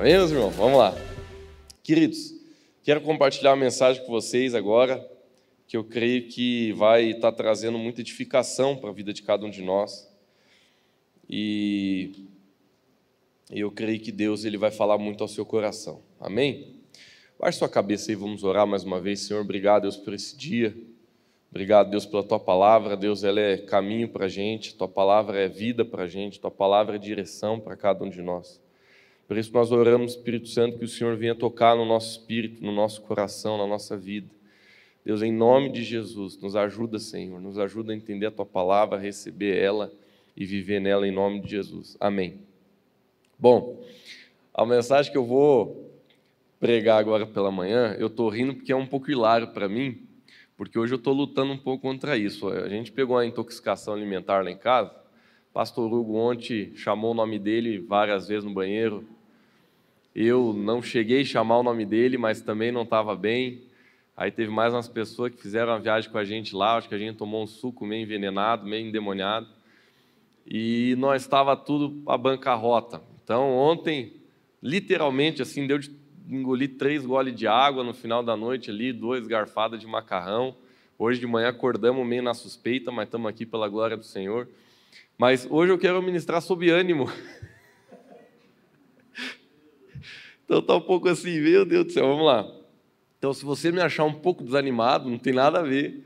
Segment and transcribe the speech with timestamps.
[0.00, 0.56] Amém, meus irmãos?
[0.56, 0.94] Vamos lá.
[1.82, 2.34] Queridos,
[2.82, 5.06] quero compartilhar uma mensagem com vocês agora,
[5.68, 9.50] que eu creio que vai estar trazendo muita edificação para a vida de cada um
[9.50, 10.10] de nós.
[11.28, 12.26] E
[13.50, 16.00] eu creio que Deus ele vai falar muito ao seu coração.
[16.18, 16.80] Amém?
[17.38, 19.20] Baixe sua cabeça aí, vamos orar mais uma vez.
[19.20, 20.74] Senhor, obrigado, Deus, por esse dia.
[21.50, 22.96] Obrigado, Deus, pela tua palavra.
[22.96, 26.50] Deus, ela é caminho para a gente, tua palavra é vida para a gente, tua
[26.50, 28.58] palavra é direção para cada um de nós.
[29.30, 32.72] Por isso nós oramos, Espírito Santo, que o Senhor venha tocar no nosso espírito, no
[32.72, 34.28] nosso coração, na nossa vida.
[35.04, 38.98] Deus, em nome de Jesus, nos ajuda, Senhor, nos ajuda a entender a tua palavra,
[38.98, 39.92] a receber ela
[40.36, 41.96] e viver nela em nome de Jesus.
[42.00, 42.40] Amém.
[43.38, 43.80] Bom,
[44.52, 45.88] a mensagem que eu vou
[46.58, 50.08] pregar agora pela manhã, eu estou rindo porque é um pouco hilário para mim,
[50.56, 52.48] porque hoje eu estou lutando um pouco contra isso.
[52.48, 54.92] A gente pegou uma intoxicação alimentar lá em casa.
[55.52, 59.06] Pastor Hugo ontem chamou o nome dele várias vezes no banheiro.
[60.14, 63.62] Eu não cheguei a chamar o nome dele, mas também não estava bem.
[64.16, 66.76] Aí teve mais umas pessoas que fizeram uma viagem com a gente lá.
[66.76, 69.46] Acho que a gente tomou um suco meio envenenado, meio endemoniado.
[70.46, 73.00] E nós estava tudo a bancarrota.
[73.22, 74.12] Então ontem,
[74.62, 75.94] literalmente assim, deu de
[76.28, 80.54] engoli três goles de água no final da noite ali, duas garfadas de macarrão.
[80.98, 84.48] Hoje de manhã acordamos meio na suspeita, mas estamos aqui pela glória do Senhor.
[85.16, 87.10] Mas hoje eu quero ministrar sobre ânimo.
[90.50, 92.44] então está um pouco assim, meu Deus do céu, vamos lá.
[93.16, 96.04] Então, se você me achar um pouco desanimado, não tem nada a ver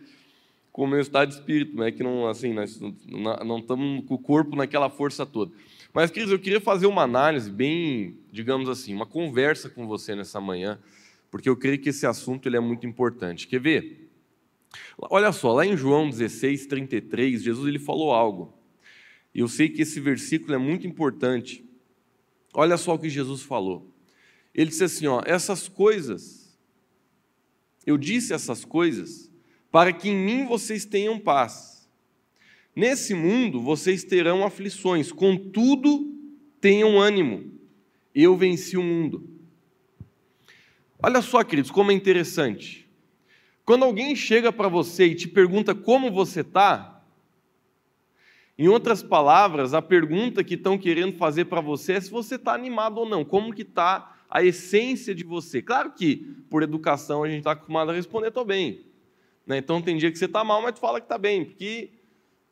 [0.71, 4.15] com o meu estado de espírito, não é que não, assim, nós não estamos com
[4.15, 5.51] o corpo naquela força toda.
[5.95, 10.39] Mas, queridos, eu queria fazer uma análise bem, digamos assim, uma conversa com você nessa
[10.43, 10.79] manhã,
[11.31, 13.49] porque eu creio que esse assunto ele é muito importante.
[13.49, 14.11] Quer ver?
[14.99, 18.53] Olha só, lá em João 16, 33, Jesus ele falou algo.
[19.35, 21.65] E eu sei que esse versículo é muito importante.
[22.53, 23.94] Olha só o que Jesus falou.
[24.55, 26.57] Ele disse assim: ó, essas coisas,
[27.85, 29.31] eu disse essas coisas
[29.71, 31.91] para que em mim vocês tenham paz.
[32.77, 36.13] Nesse mundo vocês terão aflições, contudo,
[36.61, 37.53] tenham ânimo.
[38.15, 39.29] Eu venci o mundo.
[41.03, 42.89] Olha só, queridos, como é interessante.
[43.65, 47.03] Quando alguém chega para você e te pergunta como você está,
[48.57, 52.55] em outras palavras, a pergunta que estão querendo fazer para você é se você está
[52.55, 55.63] animado ou não, como que está a essência de você.
[55.63, 56.17] Claro que,
[56.51, 58.85] por educação, a gente está acostumado a responder, estou bem.
[59.47, 59.57] Né?
[59.57, 61.91] Então, tem dia que você está mal, mas tu fala que está bem, porque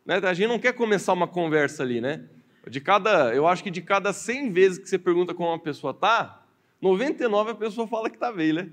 [0.04, 0.20] né?
[0.22, 2.25] A gente não quer começar uma conversa ali, né?
[2.69, 5.94] De cada, eu acho que de cada 100 vezes que você pergunta como uma pessoa
[5.94, 6.44] tá,
[6.81, 8.70] 99 a pessoa fala que está bem, né?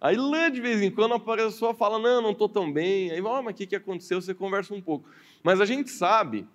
[0.00, 3.10] Aí lá de vez em quando a pessoa fala, não, não estou tão bem.
[3.10, 4.20] Aí, oh, mas o que, que aconteceu?
[4.20, 5.08] Você conversa um pouco.
[5.44, 6.46] Mas a gente sabe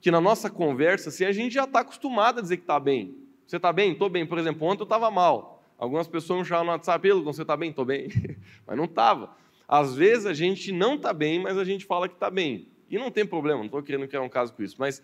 [0.00, 3.14] que na nossa conversa, assim, a gente já está acostumado a dizer que está bem.
[3.48, 3.92] Você está bem?
[3.92, 4.26] Estou bem.
[4.26, 5.64] Por exemplo, ontem eu estava mal.
[5.78, 7.70] Algumas pessoas me chamaram no WhatsApp, você está bem?
[7.70, 8.08] Estou bem.
[8.66, 9.34] mas não estava.
[9.66, 12.68] Às vezes a gente não está bem, mas a gente fala que está bem.
[12.90, 15.02] E não tem problema, não estou querendo criar um caso com isso, mas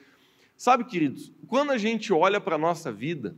[0.56, 3.36] sabe, queridos, quando a gente olha para a nossa vida,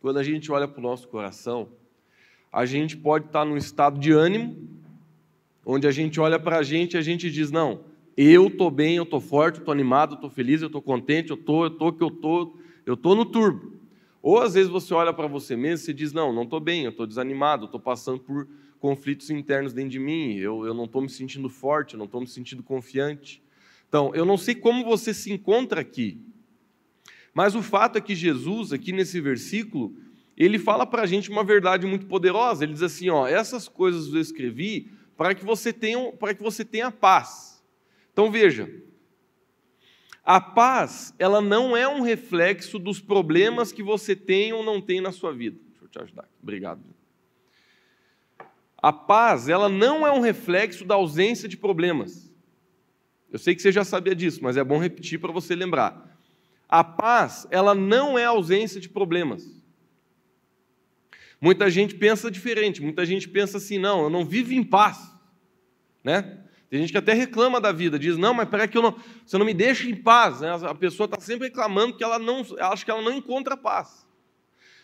[0.00, 1.68] quando a gente olha para o nosso coração,
[2.52, 4.56] a gente pode estar num estado de ânimo,
[5.64, 7.84] onde a gente olha para a gente e a gente diz: não,
[8.16, 11.30] eu estou bem, eu estou forte, eu estou animado, eu estou feliz, eu estou contente,
[11.30, 13.75] eu estou, eu estou que eu estou, eu estou no turbo.
[14.26, 16.90] Ou às vezes você olha para você mesmo e diz: não, não estou bem, eu
[16.90, 18.48] estou desanimado, estou passando por
[18.80, 22.20] conflitos internos dentro de mim, eu, eu não estou me sentindo forte, eu não estou
[22.20, 23.40] me sentindo confiante.
[23.88, 26.20] Então, eu não sei como você se encontra aqui,
[27.32, 29.94] mas o fato é que Jesus, aqui nesse versículo,
[30.36, 32.64] ele fala para a gente uma verdade muito poderosa.
[32.64, 36.64] Ele diz assim: ó, essas coisas eu escrevi para que você tenha, para que você
[36.64, 37.62] tenha paz.
[38.12, 38.68] Então veja,
[40.26, 45.00] a paz, ela não é um reflexo dos problemas que você tem ou não tem
[45.00, 45.56] na sua vida.
[45.68, 46.28] Deixa eu te ajudar.
[46.42, 46.82] Obrigado.
[48.76, 52.28] A paz, ela não é um reflexo da ausência de problemas.
[53.30, 56.18] Eu sei que você já sabia disso, mas é bom repetir para você lembrar.
[56.68, 59.48] A paz, ela não é ausência de problemas.
[61.40, 64.98] Muita gente pensa diferente, muita gente pensa assim, não, eu não vivo em paz.
[66.02, 66.40] Né?
[66.68, 69.38] Tem gente que até reclama da vida, diz, não, mas peraí que eu não, você
[69.38, 70.40] não me deixa em paz.
[70.40, 70.50] Né?
[70.50, 74.06] A pessoa está sempre reclamando que ela não, acha que ela não encontra paz.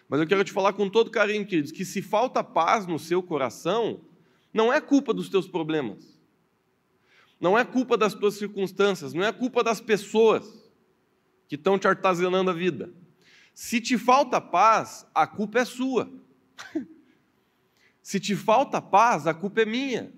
[0.08, 3.22] Mas eu quero te falar com todo carinho, queridos, que se falta paz no seu
[3.22, 4.00] coração,
[4.52, 6.20] não é culpa dos teus problemas.
[7.40, 10.70] Não é culpa das tuas circunstâncias, não é culpa das pessoas
[11.48, 12.92] que estão te artazanando a vida.
[13.52, 16.08] Se te falta paz, a culpa é sua.
[18.00, 20.12] Se te falta paz, a culpa é minha.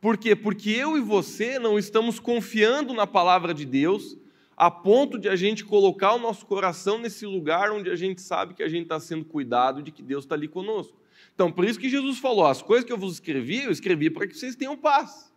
[0.00, 0.36] Por quê?
[0.36, 4.16] Porque eu e você não estamos confiando na palavra de Deus
[4.56, 8.54] a ponto de a gente colocar o nosso coração nesse lugar onde a gente sabe
[8.54, 10.96] que a gente está sendo cuidado, de que Deus está ali conosco.
[11.34, 14.26] Então, por isso que Jesus falou: as coisas que eu vos escrevi, eu escrevi para
[14.26, 15.32] que vocês tenham paz.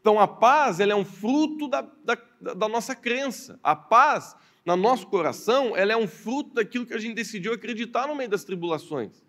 [0.00, 2.18] Então, a paz ela é um fruto da, da,
[2.54, 3.58] da nossa crença.
[3.62, 4.36] A paz,
[4.66, 8.28] no nosso coração, ela é um fruto daquilo que a gente decidiu acreditar no meio
[8.28, 9.24] das tribulações.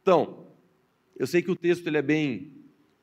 [0.00, 0.46] Então,
[1.16, 2.52] eu sei que o texto ele é bem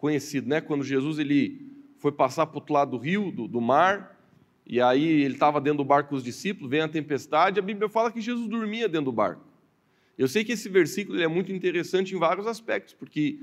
[0.01, 0.59] conhecido, né?
[0.59, 4.19] Quando Jesus ele foi passar para o outro lado do rio, do, do mar,
[4.65, 7.88] e aí ele estava dentro do barco com os discípulos, vem a tempestade, a Bíblia
[7.88, 9.45] fala que Jesus dormia dentro do barco.
[10.18, 13.39] Eu sei que esse versículo é muito interessante em vários aspectos, porque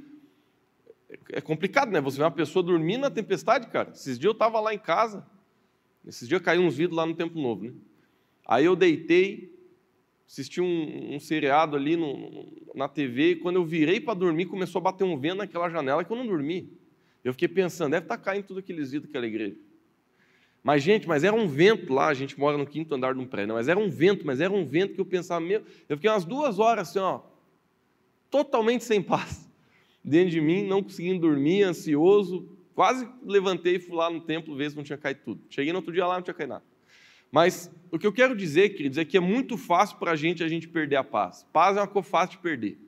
[1.30, 2.00] é complicado, né?
[2.00, 3.90] Você vê uma pessoa dormindo na tempestade, cara.
[3.90, 5.24] Esses dias eu estava lá em casa,
[6.04, 7.72] esses dias caiu uns vidros lá no Templo Novo, né?
[8.44, 9.56] Aí eu deitei,
[10.28, 14.78] assisti um, um seriado ali no, na TV, e quando eu virei para dormir, começou
[14.78, 16.70] a bater um vento naquela janela que eu não dormi.
[17.24, 19.56] Eu fiquei pensando, deve estar tá caindo tudo aqueles vidros daquela igreja.
[20.62, 23.26] Mas, gente, mas era um vento lá, a gente mora no quinto andar de um
[23.26, 26.10] prédio, mas era um vento, mas era um vento que eu pensava, meu, eu fiquei
[26.10, 27.22] umas duas horas assim, ó,
[28.30, 29.48] totalmente sem paz,
[30.04, 34.70] dentro de mim, não conseguindo dormir, ansioso, quase levantei e fui lá no templo ver
[34.70, 35.40] se não tinha caído tudo.
[35.48, 36.64] Cheguei no outro dia lá, não tinha caído nada.
[37.30, 40.42] Mas o que eu quero dizer, queridos, é que é muito fácil para a gente
[40.42, 41.46] a gente perder a paz.
[41.52, 42.78] Paz é uma coisa fácil de perder.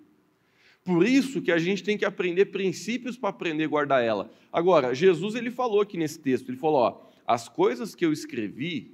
[0.85, 4.31] Por isso que a gente tem que aprender princípios para aprender a guardar ela.
[4.53, 8.93] Agora, Jesus ele falou aqui nesse texto, ele falou, ó, as coisas que eu escrevi,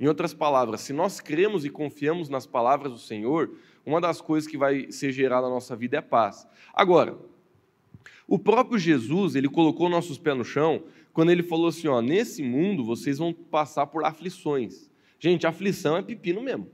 [0.00, 3.50] em outras palavras, se nós cremos e confiamos nas palavras do Senhor,
[3.84, 6.46] uma das coisas que vai ser gerada na nossa vida é paz.
[6.74, 7.16] Agora,
[8.26, 10.82] o próprio Jesus, ele colocou nossos pés no chão
[11.16, 14.90] quando ele falou assim: ó, nesse mundo vocês vão passar por aflições.
[15.18, 16.70] Gente, aflição é pepino mesmo.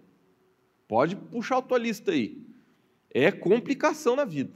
[0.88, 2.42] Pode puxar a tua lista aí.
[3.14, 4.52] É complicação na vida.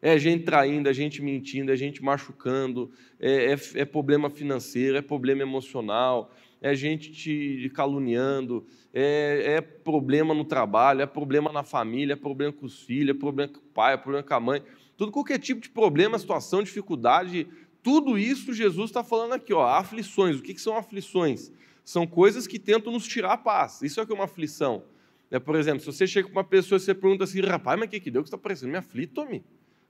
[0.00, 5.02] É gente traindo, é gente mentindo, é gente machucando, é, é, é problema financeiro, é
[5.02, 6.32] problema emocional,
[6.62, 12.54] é gente te caluniando, é, é, problema no trabalho, é problema na família, é problema
[12.54, 14.62] com os filhos, é problema com o pai, é problema com a mãe.
[14.96, 17.46] Tudo qualquer tipo de problema, situação, dificuldade,
[17.82, 20.38] tudo isso Jesus está falando aqui, ó, aflições.
[20.38, 21.52] O que, que são aflições?
[21.84, 23.82] São coisas que tentam nos tirar a paz.
[23.82, 24.84] Isso é que é uma aflição.
[25.30, 27.88] É, por exemplo, se você chega com uma pessoa e você pergunta assim, rapaz, mas
[27.88, 28.72] o que, que deu que está parecendo?
[28.72, 29.24] Me aflito.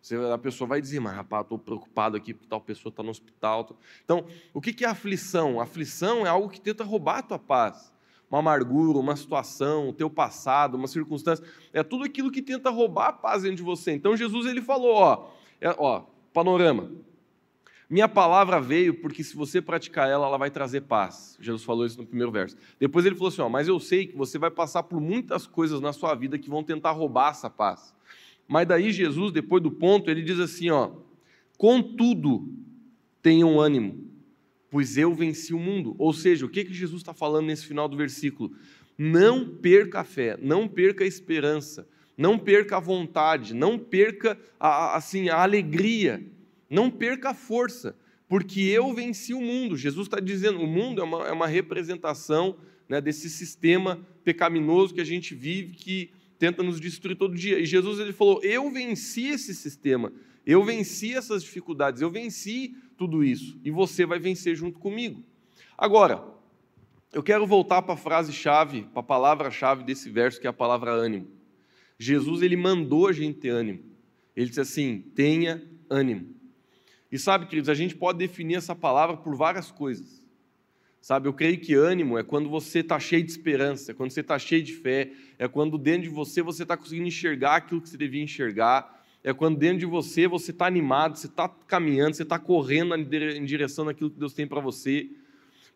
[0.00, 3.10] Você, a pessoa vai dizer, mas rapaz, estou preocupado aqui porque tal pessoa está no
[3.10, 3.76] hospital.
[4.04, 5.60] Então, o que é aflição?
[5.60, 7.92] Aflição é algo que tenta roubar a tua paz.
[8.31, 11.44] Uma amargura, uma situação, o teu passado, uma circunstância.
[11.72, 13.92] É tudo aquilo que tenta roubar a paz dentro de você.
[13.92, 16.90] Então, Jesus ele falou, ó, é, ó panorama.
[17.90, 21.37] Minha palavra veio porque se você praticar ela, ela vai trazer paz.
[21.40, 22.56] Jesus falou isso no primeiro verso.
[22.78, 25.81] Depois ele falou assim, ó, mas eu sei que você vai passar por muitas coisas
[25.81, 27.92] na sua vida que vão tentar roubar essa paz.
[28.46, 30.92] Mas daí Jesus, depois do ponto, ele diz assim, ó:
[31.58, 32.48] "Contudo,
[33.20, 34.08] tenham ânimo,
[34.70, 35.96] pois eu venci o mundo".
[35.98, 38.52] Ou seja, o que que Jesus está falando nesse final do versículo?
[38.96, 44.96] Não perca a fé, não perca a esperança, não perca a vontade, não perca a,
[44.96, 46.25] assim a alegria,
[46.70, 47.96] não perca a força,
[48.28, 49.76] porque eu venci o mundo.
[49.76, 52.56] Jesus está dizendo, o mundo é uma, é uma representação
[52.88, 57.58] né, desse sistema pecaminoso que a gente vive, que tenta nos destruir todo dia.
[57.58, 60.12] E Jesus ele falou: Eu venci esse sistema,
[60.46, 65.23] eu venci essas dificuldades, eu venci tudo isso, e você vai vencer junto comigo.
[65.76, 66.25] Agora,
[67.12, 70.92] eu quero voltar para a frase-chave, para a palavra-chave desse verso, que é a palavra
[70.92, 71.28] ânimo.
[71.99, 73.80] Jesus ele mandou a gente ter ânimo.
[74.35, 76.39] Ele disse assim: tenha ânimo.
[77.11, 80.23] E sabe, queridos, a gente pode definir essa palavra por várias coisas.
[81.00, 84.21] Sabe, eu creio que ânimo é quando você está cheio de esperança, é quando você
[84.21, 87.88] está cheio de fé, é quando dentro de você você está conseguindo enxergar aquilo que
[87.88, 92.23] você devia enxergar, é quando dentro de você você está animado, você está caminhando, você
[92.23, 95.11] está correndo em direção daquilo que Deus tem para você.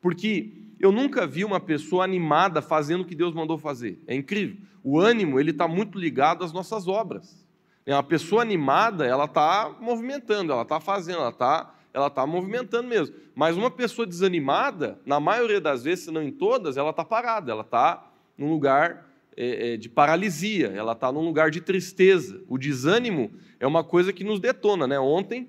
[0.01, 4.03] Porque eu nunca vi uma pessoa animada fazendo o que Deus mandou fazer.
[4.07, 4.59] É incrível.
[4.83, 7.44] O ânimo ele está muito ligado às nossas obras.
[7.87, 12.89] É uma pessoa animada, ela está movimentando, ela está fazendo, ela está ela está movimentando
[12.89, 13.15] mesmo.
[13.37, 17.53] Mas uma pessoa desanimada, na maioria das vezes, se não em todas, ela está parada,
[17.53, 22.43] ela está num lugar é, é, de paralisia, ela está num lugar de tristeza.
[22.49, 24.89] O desânimo é uma coisa que nos detona.
[24.89, 24.99] Né?
[24.99, 25.49] Ontem,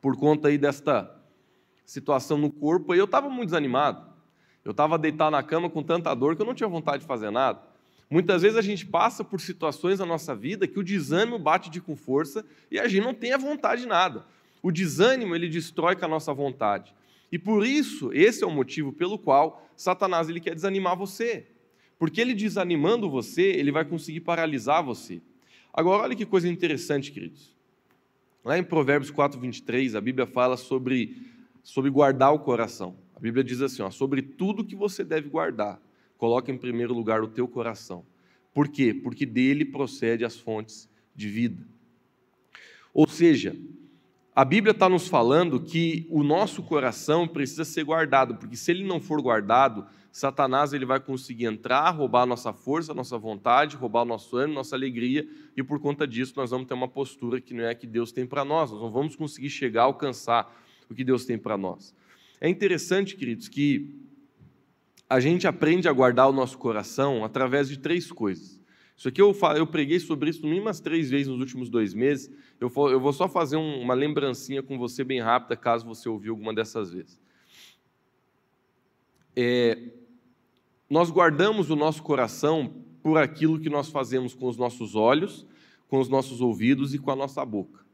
[0.00, 1.08] por conta aí desta
[1.86, 4.12] situação no corpo, eu estava muito desanimado.
[4.64, 7.30] Eu estava deitado na cama com tanta dor que eu não tinha vontade de fazer
[7.30, 7.60] nada.
[8.10, 11.80] Muitas vezes a gente passa por situações na nossa vida que o desânimo bate de
[11.80, 14.24] com força e a gente não tem a vontade de nada.
[14.62, 16.94] O desânimo ele destrói com a nossa vontade.
[17.32, 21.46] E por isso, esse é o motivo pelo qual Satanás ele quer desanimar você.
[21.98, 25.20] Porque ele desanimando você, ele vai conseguir paralisar você.
[25.72, 27.54] Agora, olha que coisa interessante, queridos.
[28.44, 31.16] Lá em Provérbios 4, 23, a Bíblia fala sobre,
[31.62, 32.96] sobre guardar o coração.
[33.24, 35.80] Bíblia diz assim: ó, sobre tudo que você deve guardar,
[36.18, 38.04] coloque em primeiro lugar o teu coração.
[38.52, 38.94] Por quê?
[38.94, 41.66] Porque dele procede as fontes de vida.
[42.92, 43.56] Ou seja,
[44.34, 48.84] a Bíblia está nos falando que o nosso coração precisa ser guardado, porque se ele
[48.84, 53.76] não for guardado, Satanás ele vai conseguir entrar, roubar a nossa força, a nossa vontade,
[53.76, 57.40] roubar o nosso ânimo, nossa alegria, e por conta disso nós vamos ter uma postura
[57.40, 59.84] que não é a que Deus tem para nós, nós não vamos conseguir chegar a
[59.86, 60.52] alcançar
[60.88, 61.94] o que Deus tem para nós.
[62.40, 64.03] É interessante, queridos, que
[65.08, 68.60] a gente aprende a guardar o nosso coração através de três coisas.
[68.96, 72.30] Isso aqui eu, eu preguei sobre isso umas três vezes nos últimos dois meses.
[72.60, 76.32] Eu, eu vou só fazer um, uma lembrancinha com você bem rápida, caso você ouviu
[76.32, 77.20] alguma dessas vezes.
[79.36, 79.90] É,
[80.88, 85.44] nós guardamos o nosso coração por aquilo que nós fazemos com os nossos olhos,
[85.88, 87.84] com os nossos ouvidos e com a nossa boca.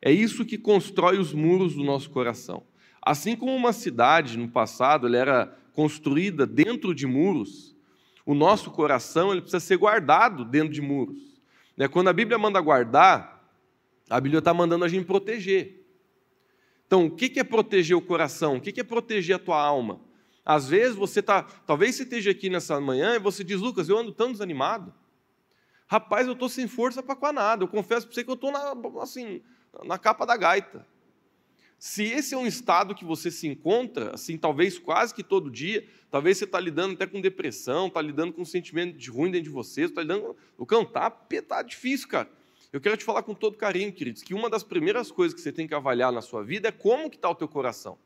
[0.00, 2.64] É isso que constrói os muros do nosso coração.
[3.00, 7.76] Assim como uma cidade no passado ela era construída dentro de muros,
[8.24, 11.40] o nosso coração ele precisa ser guardado dentro de muros.
[11.76, 13.42] Né, quando a Bíblia manda guardar,
[14.08, 15.86] a Bíblia está mandando a gente proteger.
[16.86, 18.56] Então, o que é proteger o coração?
[18.56, 20.00] O que é proteger a tua alma?
[20.44, 23.96] Às vezes você está, talvez você esteja aqui nessa manhã e você diz, Lucas, eu
[23.96, 24.92] ando tão desanimado.
[25.86, 27.64] Rapaz, eu estou sem força para nada.
[27.64, 29.42] Eu confesso para você que eu estou na, assim,
[29.84, 30.86] na capa da gaita.
[31.84, 35.84] Se esse é um estado que você se encontra, assim, talvez quase que todo dia,
[36.12, 39.46] talvez você está lidando até com depressão, está lidando com um sentimento de ruim dentro
[39.46, 40.36] de você, está lidando.
[40.56, 42.30] O cantar tá, tá difícil, cara.
[42.72, 45.50] Eu quero te falar com todo carinho, queridos, que uma das primeiras coisas que você
[45.50, 47.98] tem que avaliar na sua vida é como que está o teu coração.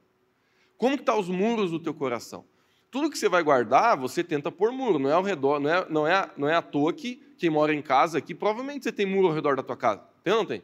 [0.78, 2.46] Como que estão tá os muros do teu coração?
[2.90, 5.86] Tudo que você vai guardar, você tenta pôr muro, não é ao redor, não é,
[5.90, 9.04] não é, não é à toa que quem mora em casa aqui, provavelmente você tem
[9.04, 10.02] muro ao redor da tua casa.
[10.24, 10.62] Tem ou não tem?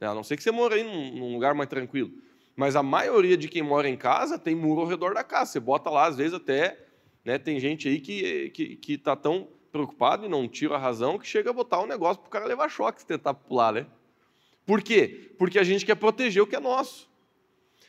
[0.00, 2.23] É, a não ser que você mora aí num, num lugar mais tranquilo.
[2.56, 5.52] Mas a maioria de quem mora em casa tem muro ao redor da casa.
[5.52, 6.86] Você bota lá, às vezes até,
[7.24, 10.78] né, tem gente aí que está que, que tá tão preocupado e não tira a
[10.78, 13.72] razão que chega a botar um negócio para o cara levar choque se tentar pular,
[13.72, 13.86] né?
[14.64, 15.32] Por quê?
[15.36, 17.10] Porque a gente quer proteger o que é nosso.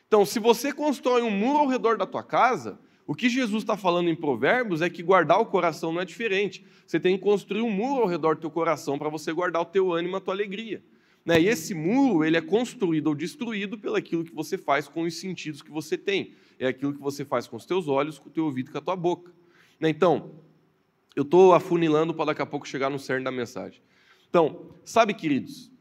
[0.08, 3.78] Então, se você constrói um muro ao redor da tua casa, o que Jesus está
[3.78, 6.66] falando em Provérbios é que guardar o coração não é diferente.
[6.88, 9.66] Você tem que construir um muro ao redor do teu coração para você guardar o
[9.66, 10.84] teu ânimo, a tua alegria.
[11.26, 11.42] Né?
[11.42, 15.16] E esse muro ele é construído ou destruído pelo aquilo que você faz com os
[15.16, 16.34] sentidos que você tem.
[16.60, 18.82] É aquilo que você faz com os teus olhos, com o teu ouvido, com a
[18.82, 19.34] tua boca.
[19.80, 19.90] Né?
[19.90, 20.36] Então,
[21.16, 23.82] eu estou afunilando para daqui a pouco chegar no cerne da mensagem.
[24.30, 25.72] Então, sabe, queridos,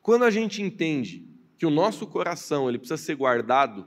[0.00, 1.26] quando a gente entende
[1.58, 3.86] que o nosso coração ele precisa ser guardado,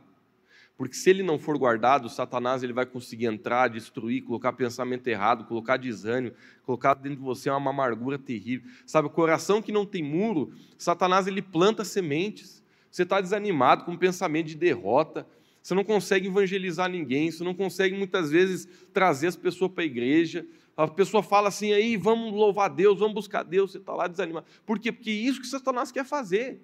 [0.77, 5.45] porque se ele não for guardado, Satanás ele vai conseguir entrar, destruir, colocar pensamento errado,
[5.45, 8.69] colocar desânimo, colocar dentro de você uma amargura terrível.
[8.85, 12.63] Sabe, coração que não tem muro, Satanás ele planta sementes.
[12.91, 15.27] Você está desanimado com um pensamento de derrota,
[15.63, 19.85] você não consegue evangelizar ninguém, você não consegue muitas vezes trazer as pessoas para a
[19.85, 20.45] igreja.
[20.77, 24.45] A pessoa fala assim, aí vamos louvar Deus, vamos buscar Deus, você está lá desanimado.
[24.63, 24.91] Por quê?
[24.91, 26.61] Porque é isso que Satanás quer fazer.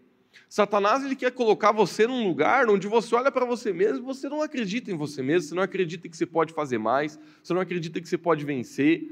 [0.49, 4.41] Satanás ele quer colocar você num lugar onde você olha para você mesmo você não
[4.41, 8.01] acredita em você mesmo, você não acredita que você pode fazer mais, você não acredita
[8.01, 9.09] que você pode vencer.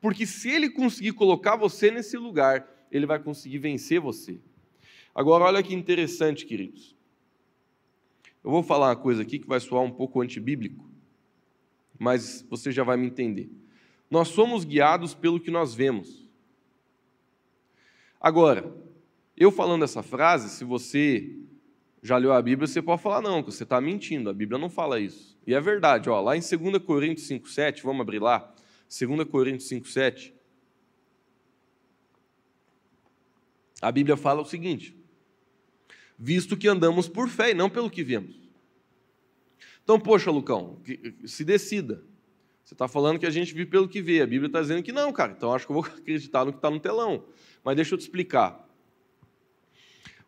[0.00, 4.40] Porque se ele conseguir colocar você nesse lugar, ele vai conseguir vencer você.
[5.14, 6.96] Agora, olha que interessante, queridos.
[8.42, 10.88] Eu vou falar uma coisa aqui que vai soar um pouco antibíblico,
[11.98, 13.50] mas você já vai me entender.
[14.10, 16.26] Nós somos guiados pelo que nós vemos.
[18.18, 18.74] Agora,
[19.40, 21.34] eu falando essa frase, se você
[22.02, 24.68] já leu a Bíblia, você pode falar, não, que você está mentindo, a Bíblia não
[24.68, 25.38] fala isso.
[25.46, 28.54] E é verdade, ó, lá em 2 Coríntios 5,7, vamos abrir lá,
[28.86, 30.34] 2 Coríntios 5,7,
[33.80, 34.94] a Bíblia fala o seguinte:
[36.18, 38.38] visto que andamos por fé e não pelo que vemos.
[39.82, 40.82] Então, poxa, Lucão,
[41.24, 42.04] se decida.
[42.62, 44.92] Você está falando que a gente vive pelo que vê, a Bíblia está dizendo que
[44.92, 47.24] não, cara, então acho que eu vou acreditar no que está no telão.
[47.64, 48.69] Mas deixa eu te explicar.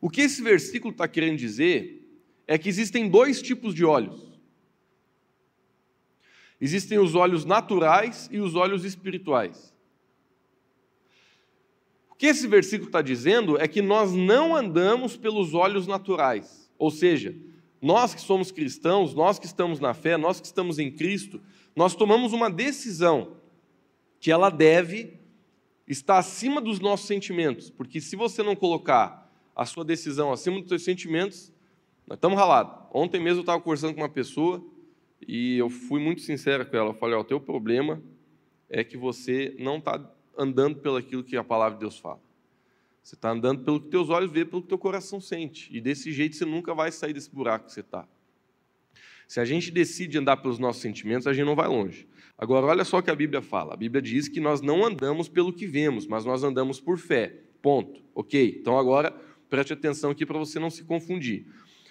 [0.02, 4.36] O que esse versículo está querendo dizer é que existem dois tipos de olhos.
[6.60, 9.72] Existem os olhos naturais e os olhos espirituais.
[12.10, 16.68] O que esse versículo está dizendo é que nós não andamos pelos olhos naturais.
[16.76, 17.32] Ou seja,
[17.80, 21.40] nós que somos cristãos, nós que estamos na fé, nós que estamos em Cristo,
[21.76, 23.36] nós tomamos uma decisão
[24.18, 25.20] que ela deve
[25.86, 29.21] estar acima dos nossos sentimentos, porque se você não colocar
[29.54, 31.52] a sua decisão acima dos seus sentimentos,
[32.06, 32.86] nós estamos ralados.
[32.92, 34.64] Ontem mesmo eu estava conversando com uma pessoa
[35.26, 36.90] e eu fui muito sincero com ela.
[36.90, 38.02] Eu falei: o teu problema
[38.68, 40.00] é que você não está
[40.36, 42.20] andando pelo aquilo que a palavra de Deus fala.
[43.02, 45.74] Você está andando pelo que teus olhos vê, pelo que teu coração sente.
[45.76, 48.06] E desse jeito você nunca vai sair desse buraco que você está.
[49.26, 52.06] Se a gente decide andar pelos nossos sentimentos, a gente não vai longe.
[52.36, 53.74] Agora, olha só o que a Bíblia fala.
[53.74, 57.40] A Bíblia diz que nós não andamos pelo que vemos, mas nós andamos por fé.
[57.60, 58.02] Ponto.
[58.14, 58.58] Ok?
[58.60, 59.14] Então, agora,
[59.52, 61.44] preste atenção aqui para você não se confundir.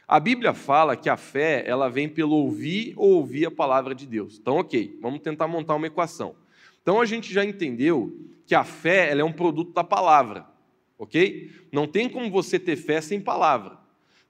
[0.08, 4.08] A Bíblia fala que a fé ela vem pelo ouvir ou ouvir a palavra de
[4.08, 4.40] Deus.
[4.42, 6.36] Então, ok, vamos tentar montar uma equação.
[6.82, 10.48] Então, a gente já entendeu que a fé ela é um produto da palavra,
[10.98, 11.52] ok?
[11.72, 13.78] Não tem como você ter fé sem palavra.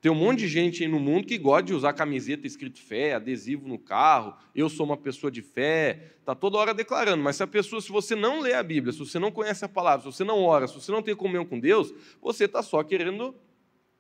[0.02, 3.14] Tem um monte de gente aí no mundo que gosta de usar camiseta escrito fé,
[3.14, 7.22] adesivo no carro, eu sou uma pessoa de fé, está toda hora declarando.
[7.22, 9.70] Mas se a pessoa, se você não lê a Bíblia, se você não conhece a
[9.70, 12.84] palavra, se você não ora, se você não tem comunhão com Deus, você está só
[12.84, 13.36] querendo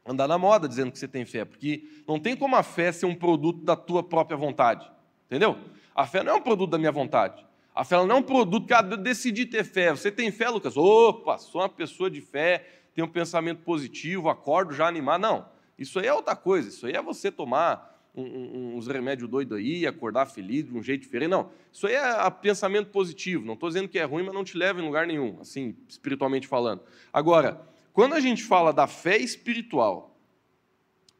[0.03, 3.05] andar na moda dizendo que você tem fé, porque não tem como a fé ser
[3.05, 4.89] um produto da tua própria vontade.
[5.27, 5.55] Entendeu?
[5.93, 7.45] A fé não é um produto da minha vontade.
[7.75, 9.91] A fé não é um produto que ah, eu decidi ter fé.
[9.91, 10.75] Você tem fé, Lucas?
[10.75, 12.65] Opa, sou uma pessoa de fé,
[12.95, 15.21] tenho um pensamento positivo, acordo já animado.
[15.21, 15.60] Não.
[15.81, 19.57] Isso aí é outra coisa, isso aí é você tomar um, um, uns remédios doidos
[19.57, 21.29] aí, acordar feliz de um jeito diferente.
[21.29, 23.45] Não, isso aí é pensamento positivo.
[23.45, 26.47] Não estou dizendo que é ruim, mas não te leva em lugar nenhum, assim, espiritualmente
[26.47, 26.81] falando.
[27.11, 27.61] Agora,
[27.93, 30.11] quando a gente fala da fé espiritual,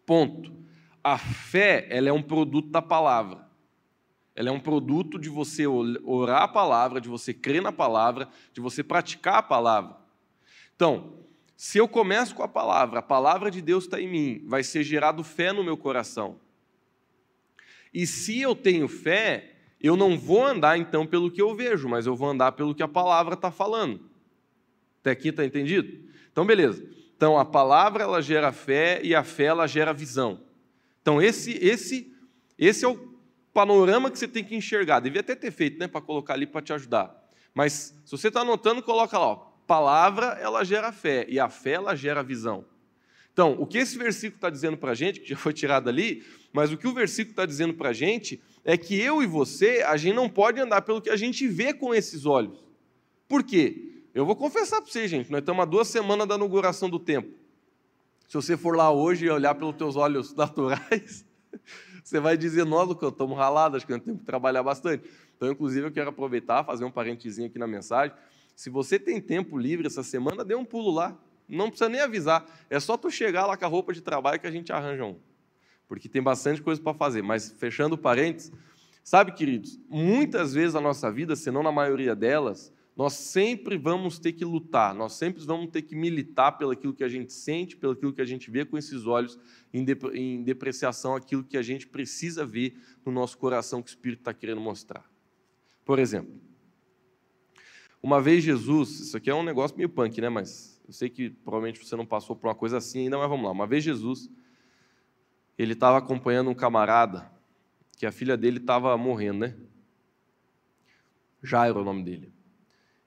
[0.06, 0.54] ponto.
[1.04, 3.50] A fé, ela é um produto da palavra.
[4.36, 8.62] Ela é um produto de você orar a palavra, de você crer na palavra, de
[8.62, 9.98] você praticar a palavra.
[10.76, 11.14] Então,
[11.64, 14.82] se eu começo com a palavra, a palavra de Deus está em mim, vai ser
[14.82, 16.40] gerado fé no meu coração.
[17.94, 22.08] E se eu tenho fé, eu não vou andar então pelo que eu vejo, mas
[22.08, 24.10] eu vou andar pelo que a palavra está falando.
[25.02, 26.10] Até aqui está entendido?
[26.32, 26.84] Então, beleza.
[27.16, 30.42] Então, a palavra ela gera fé e a fé ela gera visão.
[31.04, 32.12] Então, esse, esse,
[32.58, 32.98] esse é o
[33.54, 35.00] panorama que você tem que enxergar.
[35.00, 37.16] Devia até ter feito, né, para colocar ali para te ajudar.
[37.54, 41.72] Mas se você está anotando, coloca lá, ó, palavra ela gera fé e a fé
[41.76, 42.66] ela gera visão.
[43.32, 46.26] Então, o que esse versículo está dizendo para a gente, que já foi tirado ali,
[46.52, 49.82] mas o que o versículo está dizendo para a gente é que eu e você,
[49.88, 52.62] a gente não pode andar pelo que a gente vê com esses olhos.
[53.30, 54.04] Por quê?
[54.14, 57.32] Eu vou confessar para você, gente, nós estamos há duas semanas da inauguração do templo.
[58.28, 61.26] Se você for lá hoje e olhar pelos teus olhos naturais,
[62.04, 65.10] você vai dizer, nossa, eu estamos ralados, acho que nós temos que trabalhar bastante.
[65.38, 68.14] Então, inclusive, eu quero aproveitar, fazer um parentezinho aqui na mensagem.
[68.62, 71.20] Se você tem tempo livre essa semana, dê um pulo lá.
[71.50, 72.46] Não precisa nem avisar.
[72.70, 75.18] É só tu chegar lá com a roupa de trabalho que a gente arranja um.
[75.88, 77.24] Porque tem bastante coisa para fazer.
[77.24, 78.52] Mas, fechando parênteses,
[79.04, 84.20] sabe, queridos, muitas vezes a nossa vida, se não na maioria delas, nós sempre vamos
[84.20, 87.76] ter que lutar, nós sempre vamos ter que militar pelo aquilo que a gente sente,
[87.76, 89.40] pelo aquilo que a gente vê com esses olhos,
[89.74, 94.36] em depreciação aquilo que a gente precisa ver no nosso coração que o Espírito está
[94.36, 95.10] querendo mostrar.
[95.84, 96.40] Por exemplo,
[98.04, 100.28] uma vez Jesus, isso aqui é um negócio meio punk, né?
[100.28, 103.46] Mas eu sei que provavelmente você não passou por uma coisa assim ainda, mas vamos
[103.46, 103.52] lá.
[103.52, 104.30] Uma vez Jesus,
[105.58, 107.32] ele estava acompanhando um camarada
[107.98, 109.56] que a filha dele estava morrendo, né?
[111.44, 112.34] Jairo é o nome dele.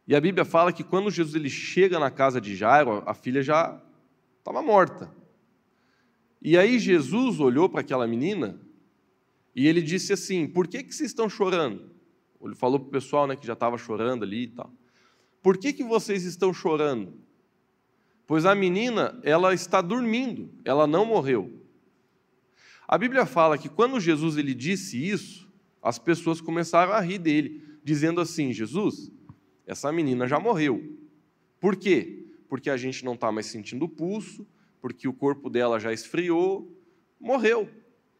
[0.07, 3.43] E a Bíblia fala que quando Jesus ele chega na casa de Jairo, a filha
[3.43, 3.83] já
[4.39, 5.13] estava morta.
[6.41, 8.61] E aí Jesus olhou para aquela menina
[9.57, 11.91] e ele disse assim: Por que, que vocês estão chorando?
[12.41, 14.71] Ele falou para o pessoal né, que já estava chorando ali e tal.
[15.45, 17.13] Por que, que vocês estão chorando?
[18.27, 21.53] Pois a menina, ela está dormindo, ela não morreu.
[22.89, 25.47] A Bíblia fala que quando Jesus ele disse isso,
[25.83, 29.13] as pessoas começaram a rir dele, dizendo assim: Jesus,
[29.67, 30.97] essa menina já morreu.
[31.61, 32.25] Por quê?
[32.49, 34.47] Porque a gente não está mais sentindo o pulso,
[34.81, 36.75] porque o corpo dela já esfriou,
[37.21, 37.69] morreu.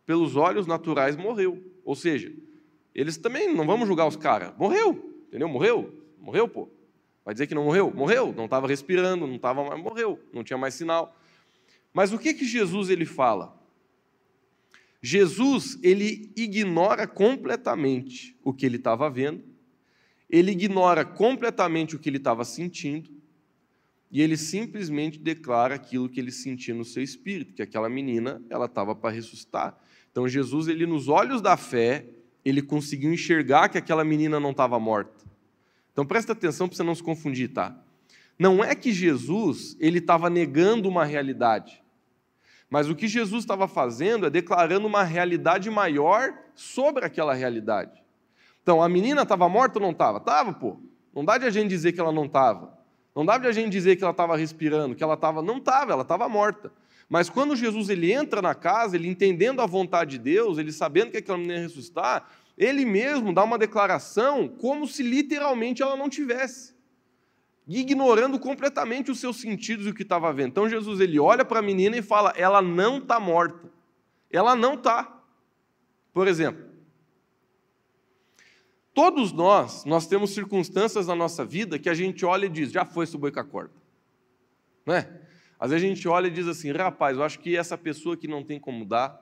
[0.05, 1.73] Pelos olhos naturais, morreu.
[1.87, 2.31] Ou seja,
[2.95, 4.55] eles também não vamos julgar os caras.
[4.59, 5.49] Morreu, entendeu?
[5.49, 6.69] Morreu, morreu, pô.
[7.25, 7.93] Vai dizer que não morreu?
[7.95, 11.17] Morreu, não estava respirando, não estava morreu, não tinha mais sinal.
[11.93, 13.59] Mas o que que Jesus ele fala?
[15.01, 19.45] Jesus ele ignora completamente o que ele estava vendo,
[20.29, 23.11] ele ignora completamente o que ele estava sentindo,
[24.11, 28.67] e ele simplesmente declara aquilo que ele sentia no seu espírito, que aquela menina ela
[28.67, 29.77] estava para ressuscitar.
[30.11, 32.07] Então Jesus ele nos olhos da fé
[32.45, 35.24] ele conseguiu enxergar que aquela menina não estava morta.
[35.95, 37.75] Então presta atenção para você não se confundir, tá?
[38.39, 41.83] Não é que Jesus ele estava negando uma realidade,
[42.69, 48.03] mas o que Jesus estava fazendo é declarando uma realidade maior sobre aquela realidade.
[48.63, 50.19] Então, a menina estava morta ou não estava?
[50.19, 50.79] Estava, pô.
[51.15, 52.77] Não dá de a gente dizer que ela não estava.
[53.15, 55.41] Não dá de a gente dizer que ela estava respirando, que ela estava.
[55.41, 56.73] Não estava, ela estava morta.
[57.09, 61.13] Mas quando Jesus ele entra na casa, ele entendendo a vontade de Deus, ele sabendo
[61.13, 66.09] que aquela menina ia ressuscitar, ele mesmo dá uma declaração como se literalmente ela não
[66.09, 66.75] tivesse,
[67.67, 70.49] ignorando completamente os seus sentidos e o que estava vendo.
[70.49, 73.71] Então Jesus ele olha para a menina e fala: ela não está morta,
[74.31, 75.23] ela não está.
[76.13, 76.65] Por exemplo,
[78.95, 82.85] todos nós, nós temos circunstâncias na nossa vida que a gente olha e diz, já
[82.85, 83.75] foi esse boi com a corda.
[84.87, 85.23] Não é?
[85.59, 88.29] Às vezes a gente olha e diz assim, rapaz, eu acho que essa pessoa que
[88.29, 89.21] não tem como dar,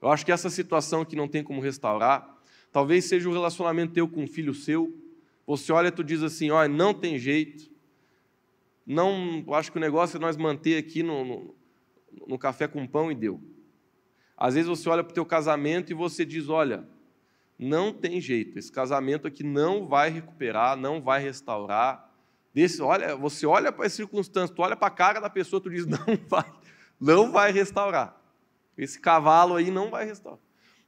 [0.00, 2.41] eu acho que essa situação que não tem como restaurar,
[2.72, 4.98] talvez seja o relacionamento teu com um filho seu.
[5.46, 7.70] Você olha e tu diz assim, olha, não tem jeito.
[8.86, 11.54] Não, acho que o negócio é nós manter aqui no, no,
[12.26, 13.40] no café com pão e deu.
[14.36, 16.88] Às vezes você olha para o teu casamento e você diz, olha,
[17.58, 22.10] não tem jeito, esse casamento aqui não vai recuperar, não vai restaurar.
[22.52, 25.70] Desse, olha, você olha para as circunstâncias, tu olha para a cara da pessoa, tu
[25.70, 26.44] diz, não vai,
[27.00, 28.20] não vai restaurar.
[28.76, 30.40] Esse cavalo aí não vai restaurar.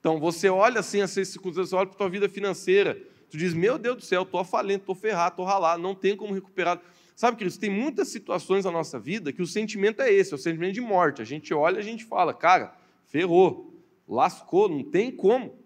[0.05, 2.95] Então, você olha assim, essas circunstâncias, você olha para a tua vida financeira,
[3.31, 6.35] tu diz, meu Deus do céu, estou falente, estou ferrado, estou ralado, não tem como
[6.35, 6.79] recuperar.
[7.17, 10.39] Sabe, queridos, tem muitas situações na nossa vida que o sentimento é esse, é o
[10.39, 11.23] sentimento de morte.
[11.23, 15.59] A gente olha e a gente fala, cara, ferrou, lascou, não tem como.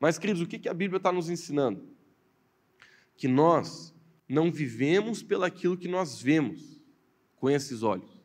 [0.00, 1.86] Mas, queridos, o que a Bíblia está nos ensinando?
[3.14, 3.94] Que nós
[4.26, 6.80] não vivemos pelaquilo que nós vemos
[7.36, 8.24] com esses olhos,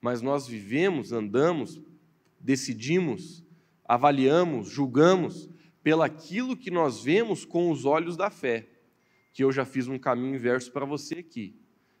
[0.00, 1.80] mas nós vivemos, andamos
[2.40, 3.44] decidimos,
[3.88, 5.48] avaliamos, julgamos
[5.82, 8.68] pelaquilo que nós vemos com os olhos da fé.
[9.32, 11.56] Que eu já fiz um caminho inverso para você aqui.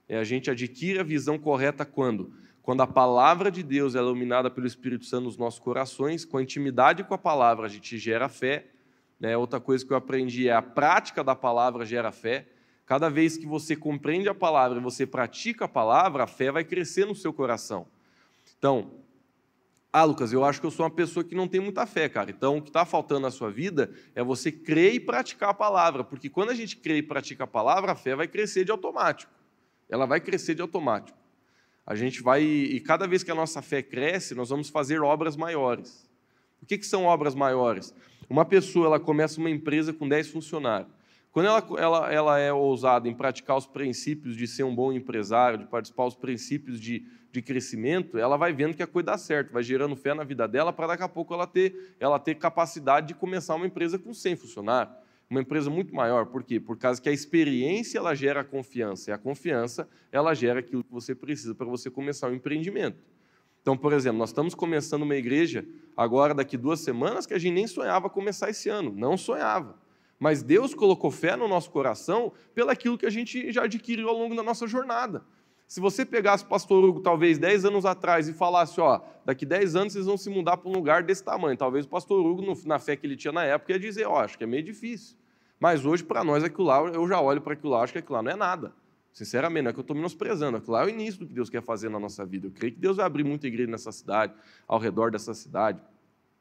[0.06, 2.32] É a gente adquire a visão correta quando?
[2.60, 6.42] Quando a palavra de Deus é iluminada pelo Espírito Santo nos nossos corações, com a
[6.42, 8.66] intimidade com a palavra a gente gera fé.
[9.18, 9.36] Né?
[9.36, 12.46] Outra coisa que eu aprendi é a prática da palavra gera fé.
[12.84, 16.64] Cada vez que você compreende a palavra e você pratica a palavra, a fé vai
[16.64, 17.86] crescer no seu coração.
[18.58, 18.92] Então,
[19.90, 22.30] ah, Lucas, eu acho que eu sou uma pessoa que não tem muita fé, cara.
[22.30, 26.04] Então, o que está faltando na sua vida é você crer e praticar a palavra,
[26.04, 29.32] porque quando a gente crê e pratica a palavra, a fé vai crescer de automático.
[29.88, 31.16] Ela vai crescer de automático.
[31.86, 35.36] A gente vai, e cada vez que a nossa fé cresce, nós vamos fazer obras
[35.36, 36.06] maiores.
[36.60, 37.94] O que, que são obras maiores?
[38.28, 40.92] Uma pessoa ela começa uma empresa com 10 funcionários.
[41.30, 45.58] Quando ela, ela, ela é ousada em praticar os princípios de ser um bom empresário,
[45.58, 49.52] de participar dos princípios de de crescimento, ela vai vendo que a coisa dá certo,
[49.52, 53.08] vai gerando fé na vida dela para daqui a pouco ela ter, ela ter capacidade
[53.08, 54.96] de começar uma empresa com 100 funcionários.
[55.28, 56.58] Uma empresa muito maior, por quê?
[56.58, 60.90] Por causa que a experiência ela gera confiança, e a confiança ela gera aquilo que
[60.90, 62.96] você precisa para você começar um empreendimento.
[63.60, 67.52] Então, por exemplo, nós estamos começando uma igreja agora, daqui duas semanas, que a gente
[67.52, 69.78] nem sonhava começar esse ano, não sonhava.
[70.18, 74.34] Mas Deus colocou fé no nosso coração pelaquilo que a gente já adquiriu ao longo
[74.34, 75.24] da nossa jornada.
[75.68, 79.76] Se você pegasse o pastor Hugo, talvez 10 anos atrás, e falasse, ó, daqui 10
[79.76, 82.78] anos vocês vão se mudar para um lugar desse tamanho, talvez o pastor Hugo, na
[82.78, 85.14] fé que ele tinha na época, ia dizer, ó, acho que é meio difícil.
[85.60, 88.14] Mas hoje, para nós, aquilo lá, eu já olho para aquilo lá, acho que aquilo
[88.14, 88.72] lá não é nada.
[89.12, 91.50] Sinceramente, não é que eu estou menosprezando, aquilo lá é o início do que Deus
[91.50, 92.46] quer fazer na nossa vida.
[92.46, 94.32] Eu creio que Deus vai abrir muita igreja nessa cidade,
[94.66, 95.82] ao redor dessa cidade.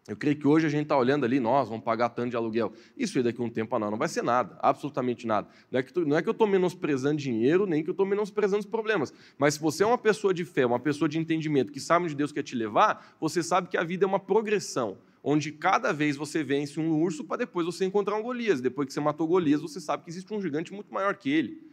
[0.08, 2.72] Eu creio que hoje a gente está olhando ali, nós vamos pagar tanto de aluguel.
[2.96, 5.50] Isso aí daqui a um tempo não, não vai ser nada, absolutamente nada.
[5.70, 8.62] Não é que, não é que eu estou menosprezando dinheiro, nem que eu estou menosprezando
[8.62, 9.14] os problemas.
[9.38, 12.16] Mas se você é uma pessoa de fé, uma pessoa de entendimento, que sabe onde
[12.16, 16.16] Deus quer te levar, você sabe que a vida é uma progressão, onde cada vez
[16.16, 18.62] você vence um urso para depois você encontrar um Golias.
[18.62, 21.68] Depois que você matou Golias, você sabe que existe um gigante muito maior que ele.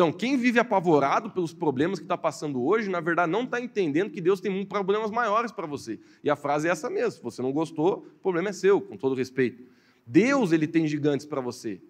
[0.00, 4.08] Então, quem vive apavorado pelos problemas que está passando hoje, na verdade, não está entendendo
[4.08, 6.00] que Deus tem problemas maiores para você.
[6.24, 8.96] E a frase é essa mesmo: se você não gostou, o problema é seu, com
[8.96, 9.62] todo respeito.
[10.06, 11.82] Deus ele tem gigantes para você.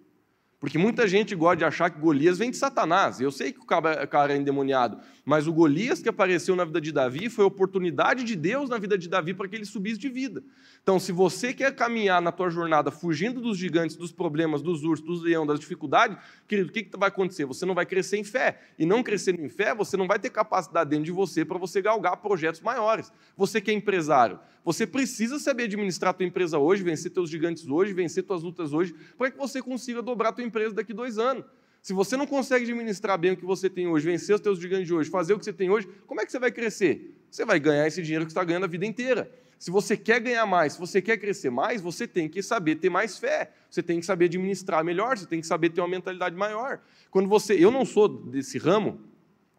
[0.58, 3.20] Porque muita gente gosta de achar que Golias vem de Satanás.
[3.20, 6.90] Eu sei que o cara é endemoniado, mas o Golias que apareceu na vida de
[6.90, 10.08] Davi foi a oportunidade de Deus na vida de Davi para que ele subisse de
[10.08, 10.42] vida.
[10.82, 15.04] Então, se você quer caminhar na tua jornada fugindo dos gigantes, dos problemas, dos ursos,
[15.04, 16.16] dos leões, das dificuldades,
[16.48, 17.44] querido, o que, que vai acontecer?
[17.44, 18.58] Você não vai crescer em fé.
[18.78, 21.82] E não crescendo em fé, você não vai ter capacidade dentro de você para você
[21.82, 23.12] galgar projetos maiores.
[23.36, 27.68] Você que é empresário, você precisa saber administrar a tua empresa hoje, vencer teus gigantes
[27.68, 31.18] hoje, vencer tuas lutas hoje, para que você consiga dobrar a tua empresa daqui dois
[31.18, 31.44] anos.
[31.82, 34.86] Se você não consegue administrar bem o que você tem hoje, vencer os teus gigantes
[34.86, 37.16] de hoje, fazer o que você tem hoje, como é que você vai crescer?
[37.30, 39.30] Você vai ganhar esse dinheiro que você está ganhando a vida inteira.
[39.60, 42.88] Se você quer ganhar mais, se você quer crescer mais, você tem que saber ter
[42.88, 43.52] mais fé.
[43.68, 46.80] Você tem que saber administrar melhor, você tem que saber ter uma mentalidade maior.
[47.10, 48.98] Quando você, eu não sou desse ramo,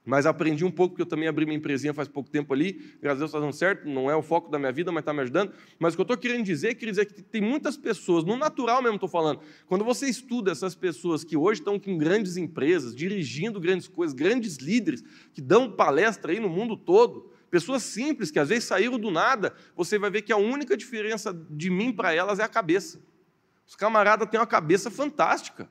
[0.03, 3.19] mas aprendi um pouco, porque eu também abri minha empresinha faz pouco tempo ali, graças
[3.19, 5.21] a Deus está dando certo, não é o foco da minha vida, mas está me
[5.21, 5.53] ajudando.
[5.77, 8.81] Mas o que eu estou querendo dizer, queria dizer que tem muitas pessoas, no natural
[8.81, 13.59] mesmo estou falando, quando você estuda essas pessoas que hoje estão com grandes empresas, dirigindo
[13.59, 18.49] grandes coisas, grandes líderes, que dão palestra aí no mundo todo, pessoas simples que às
[18.49, 22.39] vezes saíram do nada, você vai ver que a única diferença de mim para elas
[22.39, 22.99] é a cabeça.
[23.67, 25.69] Os camaradas têm uma cabeça fantástica.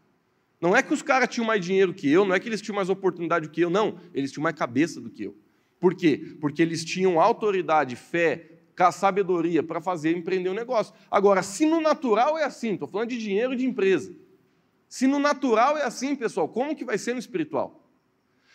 [0.60, 2.76] Não é que os caras tinham mais dinheiro que eu, não é que eles tinham
[2.76, 3.98] mais oportunidade que eu, não.
[4.14, 5.36] Eles tinham mais cabeça do que eu.
[5.80, 6.36] Por quê?
[6.38, 8.50] Porque eles tinham autoridade, fé,
[8.90, 10.94] sabedoria para fazer empreender um negócio.
[11.10, 14.14] Agora, se no natural é assim, estou falando de dinheiro de empresa.
[14.88, 17.79] Se no natural é assim, pessoal, como que vai ser no espiritual?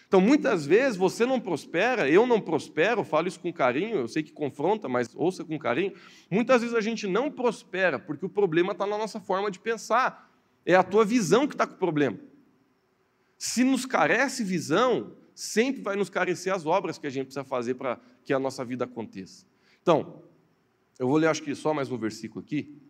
[0.08, 4.22] Então, muitas vezes você não prospera, eu não prospero, falo isso com carinho, eu sei
[4.22, 5.94] que confronta, mas ouça com carinho.
[6.30, 10.32] Muitas vezes a gente não prospera porque o problema está na nossa forma de pensar.
[10.66, 12.18] É a tua visão que está com o problema.
[13.38, 17.74] Se nos carece visão, sempre vai nos carecer as obras que a gente precisa fazer
[17.76, 19.46] para que a nossa vida aconteça.
[19.82, 20.24] Então,
[20.98, 22.82] eu vou ler acho que só mais um versículo aqui.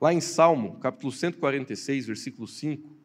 [0.00, 3.01] Lá em Salmo, capítulo 146, versículo 5.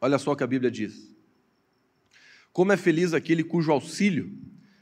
[0.00, 1.14] Olha só o que a Bíblia diz.
[2.52, 4.36] Como é feliz aquele cujo auxílio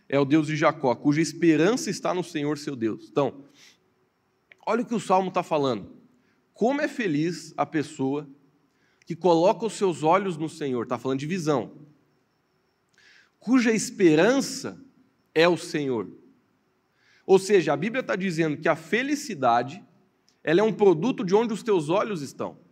[0.08, 3.08] é o Deus de Jacó, cuja esperança está no Senhor seu Deus.
[3.10, 3.44] Então,
[4.66, 5.92] olha o que o Salmo está falando.
[6.52, 8.28] Como é feliz a pessoa
[9.04, 11.72] que coloca os seus olhos no Senhor, está falando de visão,
[13.38, 14.80] cuja esperança
[15.34, 16.08] é o Senhor.
[17.26, 19.82] Ou seja, a Bíblia está dizendo que a felicidade
[20.42, 22.63] ela é um produto de onde os teus olhos estão.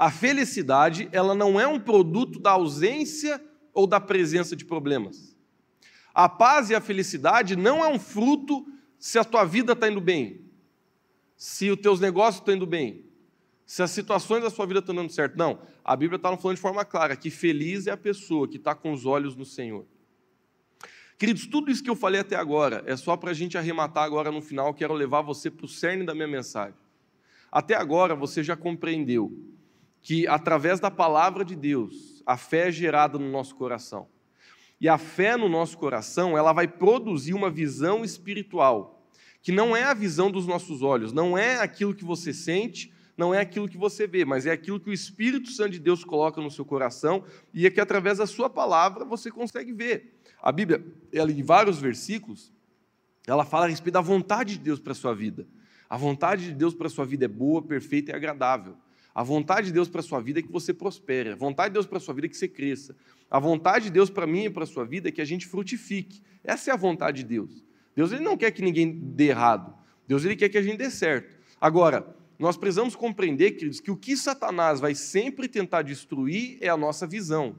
[0.00, 3.38] A felicidade, ela não é um produto da ausência
[3.74, 5.36] ou da presença de problemas.
[6.14, 8.66] A paz e a felicidade não é um fruto
[8.98, 10.40] se a tua vida está indo bem,
[11.36, 13.04] se os teus negócios estão indo bem,
[13.66, 15.36] se as situações da sua vida estão dando certo.
[15.36, 18.74] Não, a Bíblia está falando de forma clara que feliz é a pessoa que está
[18.74, 19.84] com os olhos no Senhor.
[21.18, 24.32] Queridos, tudo isso que eu falei até agora é só para a gente arrematar agora
[24.32, 24.72] no final.
[24.72, 26.80] Quero levar você para o cerne da minha mensagem.
[27.52, 29.59] Até agora você já compreendeu
[30.02, 34.08] que através da palavra de Deus, a fé é gerada no nosso coração.
[34.80, 39.06] E a fé no nosso coração, ela vai produzir uma visão espiritual,
[39.42, 43.34] que não é a visão dos nossos olhos, não é aquilo que você sente, não
[43.34, 46.40] é aquilo que você vê, mas é aquilo que o Espírito Santo de Deus coloca
[46.40, 50.18] no seu coração e é que através da sua palavra você consegue ver.
[50.42, 50.82] A Bíblia,
[51.12, 52.50] ela, em vários versículos,
[53.26, 55.46] ela fala a respeito da vontade de Deus para a sua vida.
[55.88, 58.74] A vontade de Deus para a sua vida é boa, perfeita e agradável.
[59.20, 61.32] A vontade de Deus para a sua vida é que você prospere.
[61.32, 62.96] A vontade de Deus para a sua vida é que você cresça.
[63.30, 65.46] A vontade de Deus para mim e para a sua vida é que a gente
[65.46, 66.22] frutifique.
[66.42, 67.62] Essa é a vontade de Deus.
[67.94, 69.74] Deus ele não quer que ninguém dê errado.
[70.08, 71.36] Deus ele quer que a gente dê certo.
[71.60, 76.76] Agora, nós precisamos compreender, queridos, que o que Satanás vai sempre tentar destruir é a
[76.78, 77.56] nossa visão.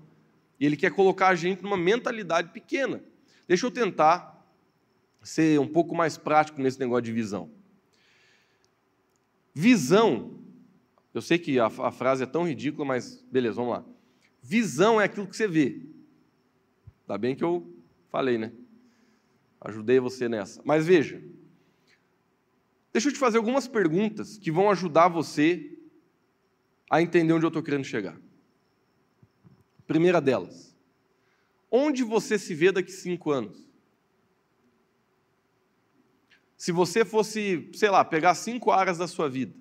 [0.59, 3.03] Ele quer colocar a gente numa mentalidade pequena.
[3.47, 4.43] Deixa eu tentar
[5.21, 7.51] ser um pouco mais prático nesse negócio de visão.
[9.53, 10.40] Visão
[11.13, 13.85] eu sei que a, a frase é tão ridícula, mas beleza, vamos lá.
[14.41, 15.81] Visão é aquilo que você vê.
[17.05, 17.69] Tá bem que eu
[18.09, 18.51] falei, né?
[19.59, 20.61] Ajudei você nessa.
[20.63, 21.21] Mas veja,
[22.91, 25.77] deixa eu te fazer algumas perguntas que vão ajudar você
[26.89, 28.19] a entender onde eu estou querendo chegar.
[29.85, 30.75] Primeira delas,
[31.69, 33.69] onde você se vê daqui cinco anos?
[36.57, 39.53] Se você fosse, sei lá, pegar cinco áreas da sua vida,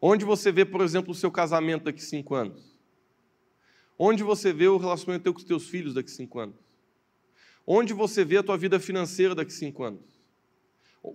[0.00, 2.76] Onde você vê, por exemplo, o seu casamento daqui cinco anos?
[3.98, 6.56] Onde você vê o relacionamento com os teus filhos daqui cinco anos?
[7.66, 10.20] Onde você vê a tua vida financeira daqui cinco anos?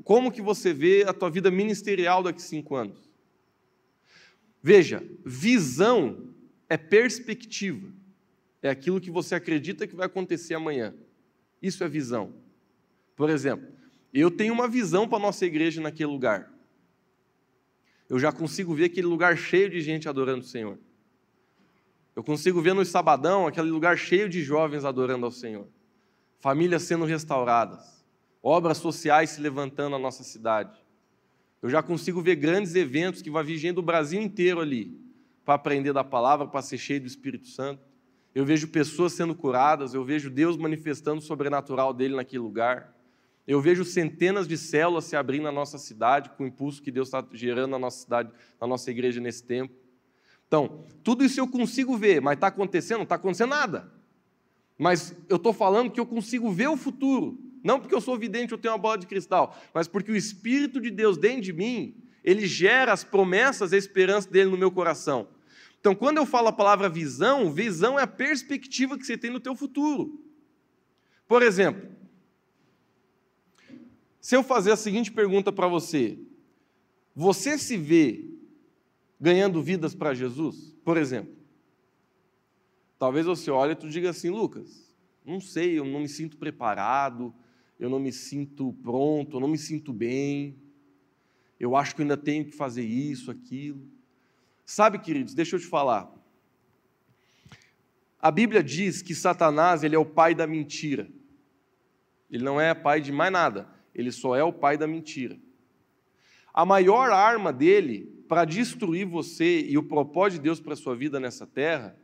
[0.03, 3.11] Como que você vê a tua vida ministerial daqui cinco anos?
[4.63, 6.33] Veja, visão
[6.67, 7.91] é perspectiva.
[8.61, 10.93] É aquilo que você acredita que vai acontecer amanhã.
[11.61, 12.33] Isso é visão.
[13.15, 13.67] Por exemplo,
[14.13, 16.50] eu tenho uma visão para a nossa igreja naquele lugar
[18.11, 20.77] eu já consigo ver aquele lugar cheio de gente adorando o Senhor.
[22.13, 25.65] Eu consigo ver no sabadão aquele lugar cheio de jovens adorando ao Senhor.
[26.41, 28.05] Famílias sendo restauradas.
[28.43, 30.77] Obras sociais se levantando na nossa cidade.
[31.61, 34.99] Eu já consigo ver grandes eventos que vai vir gente do Brasil inteiro ali
[35.45, 37.81] para aprender da palavra, para ser cheio do Espírito Santo.
[38.35, 42.93] Eu vejo pessoas sendo curadas, eu vejo Deus manifestando o sobrenatural dele naquele lugar.
[43.47, 47.07] Eu vejo centenas de células se abrindo na nossa cidade, com o impulso que Deus
[47.07, 49.73] está gerando na nossa cidade, na nossa igreja nesse tempo.
[50.47, 52.97] Então, tudo isso eu consigo ver, mas está acontecendo?
[52.97, 53.91] Não está acontecendo nada.
[54.77, 57.39] Mas eu estou falando que eu consigo ver o futuro.
[57.63, 60.81] Não porque eu sou vidente, eu tenho uma bola de cristal, mas porque o Espírito
[60.81, 64.71] de Deus dentro de mim, ele gera as promessas e a esperança dele no meu
[64.71, 65.27] coração.
[65.79, 69.39] Então, quando eu falo a palavra visão, visão é a perspectiva que você tem no
[69.39, 70.23] teu futuro.
[71.27, 71.89] Por exemplo,
[74.21, 76.17] se eu fazer a seguinte pergunta para você:
[77.13, 78.29] você se vê
[79.19, 81.35] ganhando vidas para Jesus, por exemplo?
[82.99, 87.33] Talvez você olhe e tu diga assim, Lucas, não sei, eu não me sinto preparado,
[87.79, 90.55] eu não me sinto pronto, eu não me sinto bem,
[91.59, 93.81] eu acho que ainda tenho que fazer isso, aquilo.
[94.63, 96.11] Sabe, queridos, deixa eu te falar.
[98.19, 101.09] A Bíblia diz que Satanás ele é o pai da mentira.
[102.29, 105.37] Ele não é pai de mais nada, ele só é o pai da mentira.
[106.53, 110.95] A maior arma dele para destruir você e o propósito de Deus para a sua
[110.95, 111.97] vida nessa terra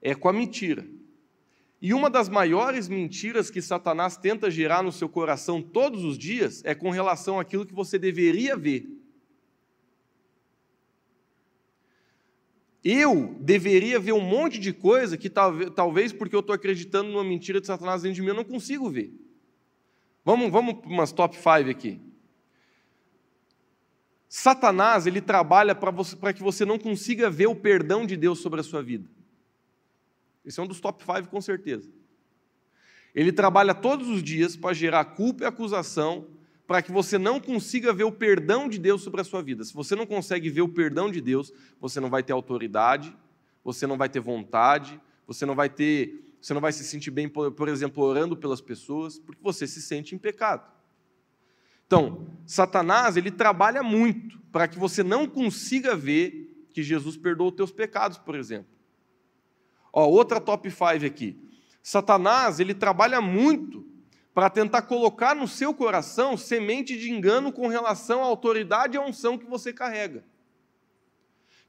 [0.00, 0.86] é com a mentira.
[1.80, 6.62] E uma das maiores mentiras que Satanás tenta gerar no seu coração todos os dias
[6.64, 8.88] é com relação àquilo que você deveria ver.
[12.82, 17.60] Eu deveria ver um monte de coisa que talvez porque eu estou acreditando numa mentira
[17.60, 19.12] de Satanás dentro de mim, eu não consigo ver.
[20.26, 22.00] Vamos, vamos para umas top 5 aqui.
[24.28, 28.64] Satanás, ele trabalha para que você não consiga ver o perdão de Deus sobre a
[28.64, 29.08] sua vida.
[30.44, 31.88] Esse é um dos top 5 com certeza.
[33.14, 36.26] Ele trabalha todos os dias para gerar culpa e acusação
[36.66, 39.62] para que você não consiga ver o perdão de Deus sobre a sua vida.
[39.62, 43.16] Se você não consegue ver o perdão de Deus, você não vai ter autoridade,
[43.62, 47.28] você não vai ter vontade, você não vai ter, você não vai se sentir bem,
[47.28, 50.64] por exemplo, orando pelas pessoas, porque você se sente em pecado.
[51.84, 57.56] Então, Satanás, ele trabalha muito para que você não consiga ver que Jesus perdoou os
[57.56, 58.70] teus pecados, por exemplo.
[59.92, 61.36] Ó, outra top 5 aqui.
[61.82, 63.84] Satanás, ele trabalha muito
[64.32, 69.04] para tentar colocar no seu coração semente de engano com relação à autoridade e à
[69.04, 70.24] unção que você carrega.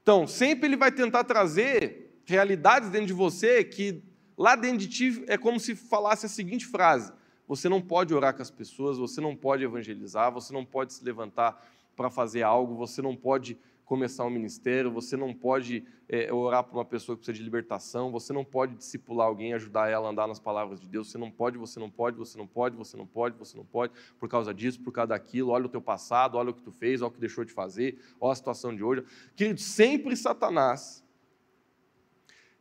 [0.00, 4.06] Então, sempre ele vai tentar trazer realidades dentro de você que
[4.38, 7.12] lá dentro de ti é como se falasse a seguinte frase:
[7.46, 11.04] você não pode orar com as pessoas, você não pode evangelizar, você não pode se
[11.04, 11.60] levantar
[11.96, 16.76] para fazer algo, você não pode começar um ministério, você não pode é, orar para
[16.76, 20.28] uma pessoa que precisa de libertação, você não pode discipular alguém, ajudar ela a andar
[20.28, 23.06] nas palavras de Deus, você não pode, você não pode, você não pode, você não
[23.06, 26.50] pode, você não pode, por causa disso, por causa daquilo, olha o teu passado, olha
[26.50, 29.04] o que tu fez, olha o que deixou de fazer, olha a situação de hoje.
[29.34, 31.02] Querido, sempre Satanás,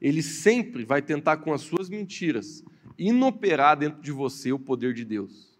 [0.01, 2.63] ele sempre vai tentar com as suas mentiras
[2.97, 5.57] inoperar dentro de você o poder de Deus.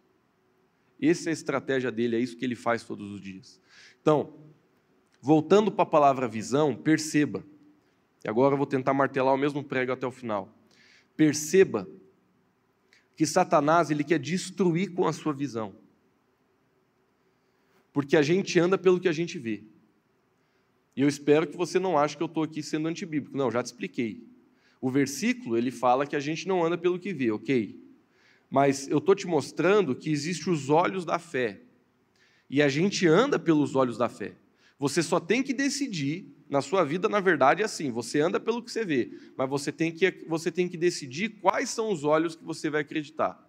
[1.02, 3.62] Essa é a estratégia dele, é isso que ele faz todos os dias.
[4.02, 4.34] Então,
[5.22, 7.44] Voltando para a palavra visão, perceba,
[8.24, 10.56] e agora eu vou tentar martelar o mesmo prego até o final.
[11.16, 11.88] Perceba
[13.16, 15.76] que Satanás ele quer destruir com a sua visão.
[17.92, 19.64] Porque a gente anda pelo que a gente vê.
[20.98, 23.38] E eu espero que você não ache que eu estou aqui sendo antibíblico.
[23.38, 24.28] Não, já te expliquei.
[24.82, 27.80] O versículo ele fala que a gente não anda pelo que vê, ok?
[28.50, 31.62] Mas eu estou te mostrando que existem os olhos da fé.
[32.50, 34.34] E a gente anda pelos olhos da fé.
[34.80, 38.64] Você só tem que decidir, na sua vida, na verdade, é assim: você anda pelo
[38.64, 42.36] que você vê, mas você tem que, você tem que decidir quais são os olhos
[42.36, 43.40] que você vai acreditar.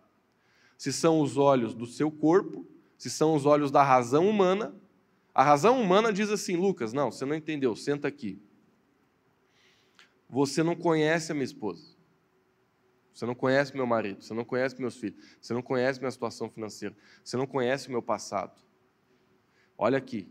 [0.76, 2.66] Se são os olhos do seu corpo,
[2.98, 4.74] se são os olhos da razão humana.
[5.38, 8.42] A razão humana diz assim: Lucas, não, você não entendeu, senta aqui.
[10.28, 11.94] Você não conhece a minha esposa.
[13.14, 16.50] Você não conhece meu marido, você não conhece meus filhos, você não conhece minha situação
[16.50, 18.60] financeira, você não conhece o meu passado.
[19.76, 20.28] Olha aqui,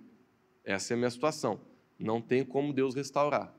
[0.62, 1.62] essa é a minha situação.
[1.98, 3.56] Não tem como Deus restaurar.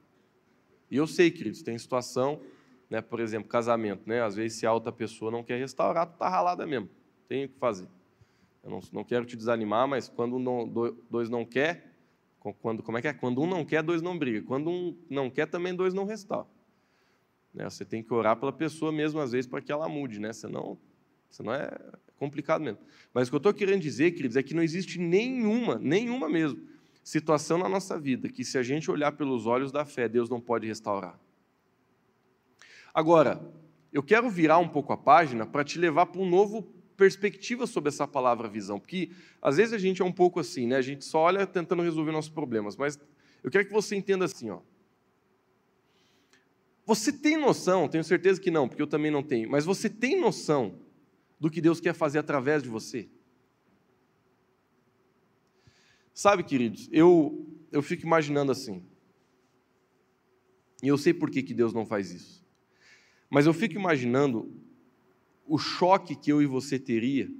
[0.91, 2.43] E eu sei, queridos, tem situação,
[2.91, 4.23] né, por exemplo, casamento, né?
[4.23, 6.91] Às vezes se a outra pessoa não quer restaurar, tu tá ralada mesmo.
[7.27, 7.89] Tem o que fazer.
[8.69, 11.91] Eu não, não quero te desanimar, mas quando um, dois não quer,
[12.61, 13.15] quando, como é que é?
[13.15, 14.43] Quando um não quer, dois não brigam.
[14.47, 16.47] Quando um não quer, também dois não restauram.
[17.55, 17.65] Né?
[17.65, 20.35] Você tem que orar pela pessoa mesmo, às vezes, para que ela mude, né?
[20.35, 20.79] Senão,
[21.31, 21.71] senão é
[22.19, 22.79] complicado mesmo.
[23.15, 26.61] Mas o que eu estou querendo dizer, queridos, é que não existe nenhuma, nenhuma mesmo,
[27.03, 30.43] situação na nossa vida que, se a gente olhar pelos olhos da fé, Deus não
[30.43, 31.19] pode restaurar.
[32.93, 33.41] Agora,
[33.91, 37.89] eu quero virar um pouco a página para te levar para um novo perspectiva sobre
[37.91, 40.77] essa palavra visão, porque às vezes a gente é um pouco assim, né?
[40.77, 42.99] A gente só olha tentando resolver nossos problemas, mas
[43.43, 44.61] eu quero que você entenda assim, ó.
[46.85, 50.21] Você tem noção, tenho certeza que não, porque eu também não tenho, mas você tem
[50.21, 50.81] noção
[51.39, 53.09] do que Deus quer fazer através de você?
[56.13, 58.85] Sabe, queridos, eu, eu fico imaginando assim.
[60.83, 62.45] E eu sei por que, que Deus não faz isso.
[63.31, 64.53] Mas eu fico imaginando
[65.49, 67.30] o choque que eu e você teria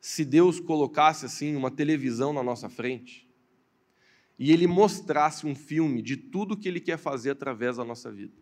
[0.00, 3.28] se Deus colocasse assim uma televisão na nossa frente
[4.38, 8.34] e ele mostrasse um filme de tudo que ele quer fazer através da nossa vida.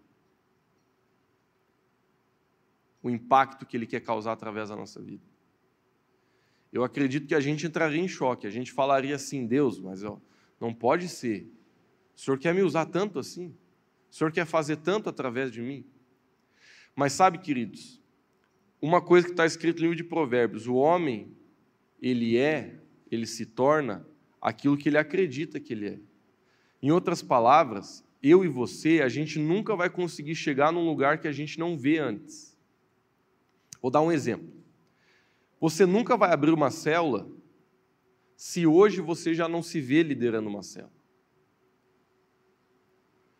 [3.03, 5.31] O impacto que ele quer causar através da nossa vida
[6.73, 8.47] eu acredito que a gente entraria em choque.
[8.47, 10.21] A gente falaria assim: Deus, mas ó,
[10.61, 11.51] não pode ser.
[12.15, 13.55] O Senhor quer me usar tanto assim?
[14.11, 15.85] O Senhor quer fazer tanto através de mim?
[16.95, 18.00] Mas sabe, queridos,
[18.81, 21.37] uma coisa que está escrito no livro de Provérbios: o homem,
[22.01, 24.07] ele é, ele se torna
[24.41, 25.99] aquilo que ele acredita que ele é.
[26.83, 31.29] Em outras palavras, eu e você, a gente nunca vai conseguir chegar num lugar que
[31.29, 32.57] a gente não vê antes.
[33.83, 34.51] Vou dar um exemplo.
[35.61, 37.31] Você nunca vai abrir uma célula
[38.35, 40.93] se hoje você já não se vê liderando uma célula.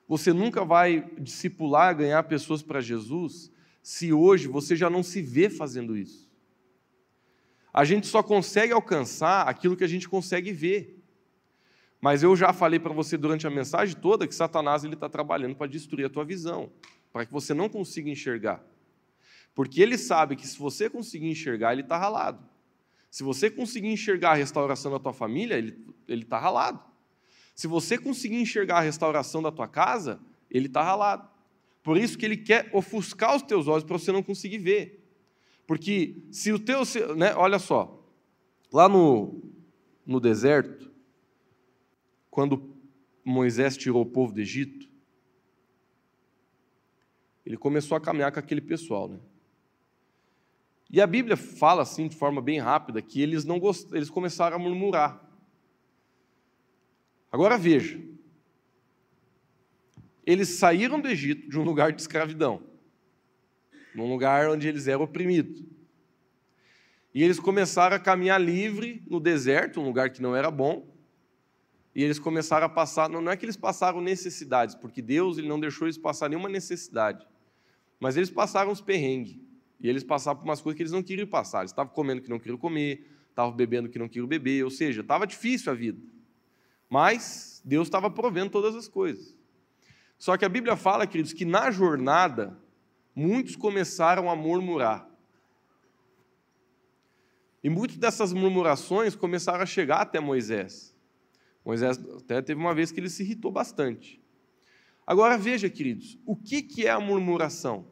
[0.07, 3.51] Você nunca vai discipular, ganhar pessoas para Jesus,
[3.83, 6.31] se hoje você já não se vê fazendo isso.
[7.73, 11.01] A gente só consegue alcançar aquilo que a gente consegue ver.
[12.01, 15.55] Mas eu já falei para você durante a mensagem toda que Satanás ele está trabalhando
[15.55, 16.73] para destruir a tua visão,
[17.13, 18.65] para que você não consiga enxergar.
[19.55, 22.43] Porque ele sabe que se você conseguir enxergar, ele está ralado.
[23.11, 26.81] Se você conseguir enxergar a restauração da tua família, ele está ralado.
[27.55, 30.21] Se você conseguir enxergar a restauração da tua casa,
[30.51, 31.30] ele está ralado.
[31.91, 35.13] Por isso que ele quer ofuscar os teus olhos para você não conseguir ver.
[35.67, 36.83] Porque se o teu.
[37.17, 38.09] Né, olha só,
[38.73, 39.43] lá no,
[40.07, 40.89] no deserto,
[42.31, 42.77] quando
[43.25, 44.89] Moisés tirou o povo do Egito,
[47.45, 49.19] ele começou a caminhar com aquele pessoal, né?
[50.89, 53.93] E a Bíblia fala assim de forma bem rápida que eles não gost...
[53.93, 55.29] eles começaram a murmurar.
[57.33, 58.01] Agora veja.
[60.31, 62.63] Eles saíram do Egito de um lugar de escravidão,
[63.93, 65.61] num lugar onde eles eram oprimidos.
[67.13, 70.87] E eles começaram a caminhar livre no deserto, um lugar que não era bom,
[71.93, 75.59] e eles começaram a passar, não é que eles passaram necessidades, porque Deus ele não
[75.59, 77.27] deixou eles passar nenhuma necessidade,
[77.99, 79.37] mas eles passaram os perrengues,
[79.81, 82.31] e eles passaram por umas coisas que eles não queriam passar, eles estavam comendo que
[82.31, 86.01] não queriam comer, estavam bebendo que não queriam beber, ou seja, estava difícil a vida,
[86.89, 89.40] mas Deus estava provendo todas as coisas.
[90.21, 92.55] Só que a Bíblia fala, queridos, que na jornada,
[93.17, 95.09] muitos começaram a murmurar.
[97.65, 100.95] E muitas dessas murmurações começaram a chegar até Moisés.
[101.65, 104.23] Moisés até teve uma vez que ele se irritou bastante.
[105.07, 107.91] Agora veja, queridos, o que, é a murmuração?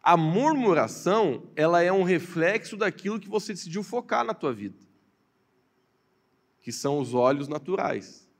[0.00, 4.78] A murmuração, ela é um reflexo daquilo que você decidiu focar na tua vida,
[6.60, 8.30] que são os olhos naturais.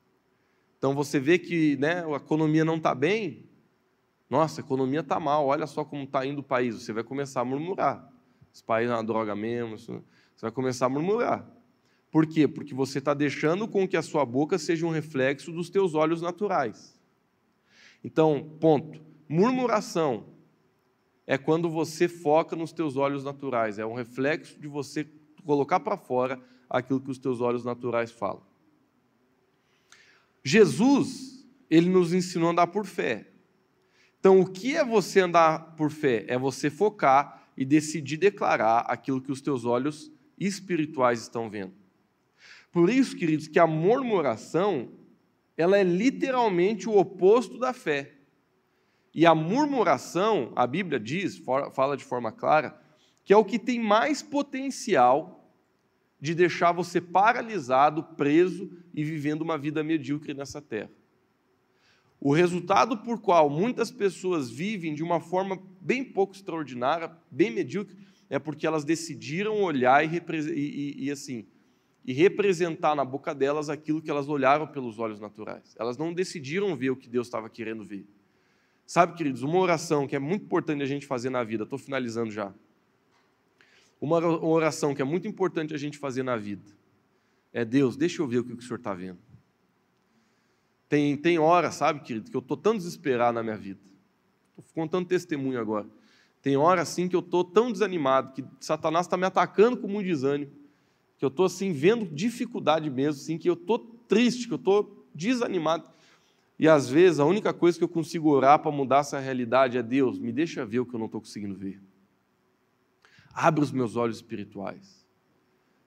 [0.83, 3.49] Então você vê que né, a economia não está bem,
[4.29, 7.43] nossa, a economia está mal, olha só como está indo o país, você vai começar
[7.43, 8.13] a murmurar.
[8.53, 10.03] Esse país é uma droga mesmo, você
[10.41, 11.49] vai começar a murmurar.
[12.11, 12.49] Por quê?
[12.49, 16.21] Porque você está deixando com que a sua boca seja um reflexo dos teus olhos
[16.21, 17.01] naturais.
[18.03, 19.01] Então, ponto.
[19.29, 20.31] Murmuração
[21.29, 25.09] é quando você foca nos teus olhos naturais, é um reflexo de você
[25.47, 28.51] colocar para fora aquilo que os teus olhos naturais falam.
[30.45, 33.29] Jesus, ele nos ensinou a andar por fé.
[34.19, 36.25] Então, o que é você andar por fé?
[36.29, 41.75] É você focar e decidir declarar aquilo que os teus olhos espirituais estão vendo.
[42.71, 44.93] Por isso, queridos, que a murmuração,
[45.57, 48.13] ela é literalmente o oposto da fé.
[49.15, 51.37] E a murmuração, a Bíblia diz,
[51.75, 52.81] fala de forma clara,
[53.25, 55.42] que é o que tem mais potencial
[56.23, 60.89] de deixar você paralisado, preso e vivendo uma vida medíocre nessa terra.
[62.21, 67.97] O resultado por qual muitas pessoas vivem de uma forma bem pouco extraordinária, bem medíocre,
[68.31, 70.23] é porque elas decidiram olhar e,
[70.55, 71.45] e, e, assim,
[72.05, 75.75] e representar na boca delas aquilo que elas olharam pelos olhos naturais.
[75.77, 78.07] Elas não decidiram ver o que Deus estava querendo ver.
[78.87, 82.31] Sabe, queridos, uma oração que é muito importante a gente fazer na vida, estou finalizando
[82.31, 82.55] já.
[84.03, 86.65] Uma oração que é muito importante a gente fazer na vida
[87.53, 89.19] é: Deus, deixa eu ver o que o Senhor está vendo.
[90.89, 93.81] Tem, tem hora, sabe, querido, que eu estou tão desesperado na minha vida.
[94.59, 95.89] Estou contando testemunho agora.
[96.43, 100.07] Tem hora assim que eu estou tão desanimado, que Satanás está me atacando com muito
[100.07, 100.51] desânimo
[101.23, 103.79] que eu estou assim vendo dificuldade mesmo, assim, que eu estou
[104.09, 105.89] triste, que eu estou desanimado.
[106.59, 109.85] E às vezes a única coisa que eu consigo orar para mudar essa realidade é
[109.85, 111.81] Deus, me deixa ver o que eu não estou conseguindo ver.
[113.33, 115.05] Abre os meus olhos espirituais.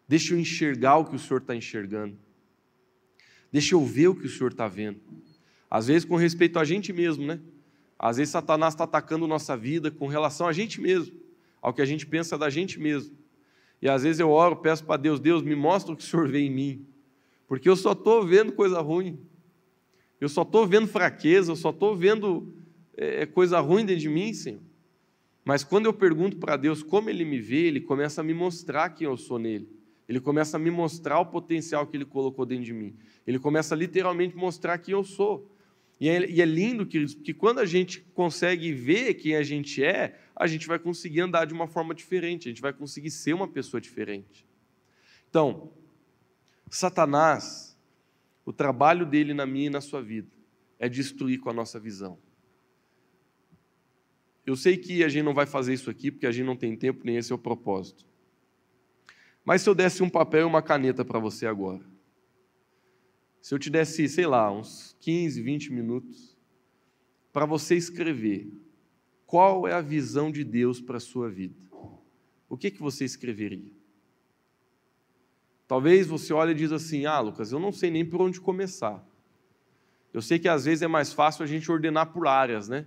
[0.08, 2.18] Deixa eu enxergar o que o Senhor está enxergando.
[3.52, 5.00] Deixa eu ver o que o Senhor está vendo.
[5.70, 7.40] Às vezes com respeito a gente mesmo, né?
[7.98, 11.16] Às vezes Satanás está atacando nossa vida com relação a gente mesmo,
[11.62, 13.16] ao que a gente pensa da gente mesmo.
[13.82, 16.28] E às vezes eu oro, peço para Deus, Deus, me mostra o que o Senhor
[16.28, 16.86] vê em mim.
[17.48, 19.20] Porque eu só estou vendo coisa ruim.
[20.20, 22.54] Eu só estou vendo fraqueza, eu só estou vendo
[22.96, 24.62] é, coisa ruim dentro de mim, Senhor.
[25.46, 28.90] Mas quando eu pergunto para Deus como Ele me vê, Ele começa a me mostrar
[28.90, 29.70] quem eu sou nele.
[30.10, 32.96] Ele começa a me mostrar o potencial que Ele colocou dentro de mim.
[33.26, 35.56] Ele começa a literalmente mostrar quem eu sou.
[36.00, 39.84] E é, e é lindo, queridos, porque quando a gente consegue ver quem a gente
[39.84, 43.34] é, a gente vai conseguir andar de uma forma diferente, a gente vai conseguir ser
[43.34, 44.46] uma pessoa diferente.
[45.30, 45.72] Então,
[46.70, 47.78] Satanás,
[48.44, 50.30] o trabalho dele na minha e na sua vida
[50.78, 52.18] é destruir com a nossa visão.
[54.46, 56.76] Eu sei que a gente não vai fazer isso aqui porque a gente não tem
[56.76, 58.06] tempo, nem esse é o propósito.
[59.44, 61.84] Mas se eu desse um papel e uma caneta para você agora,
[63.42, 66.36] se eu te desse, sei lá, uns 15, 20 minutos,
[67.32, 68.52] para você escrever
[69.26, 71.60] qual é a visão de Deus para a sua vida,
[72.48, 73.72] o que, que você escreveria?
[75.68, 79.04] Talvez você olhe e diz assim: Ah, Lucas, eu não sei nem por onde começar.
[80.14, 82.86] Eu sei que às vezes é mais fácil a gente ordenar por áreas, né?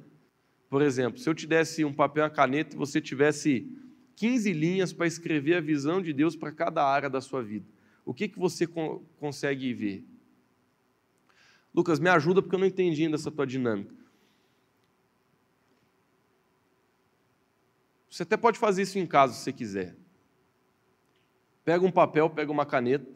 [0.69, 3.67] Por exemplo, se eu te desse um papel e uma caneta e você tivesse
[4.17, 7.67] 15 linhas para escrever a visão de Deus para cada área da sua vida,
[8.05, 10.05] o que, que você co consegue ver?
[11.75, 13.95] Lucas, me ajuda porque eu não entendi ainda essa tua dinâmica.
[18.11, 19.97] Você até pode fazer isso em casa se você quiser.
[21.65, 23.09] Pega um papel, pega uma caneta,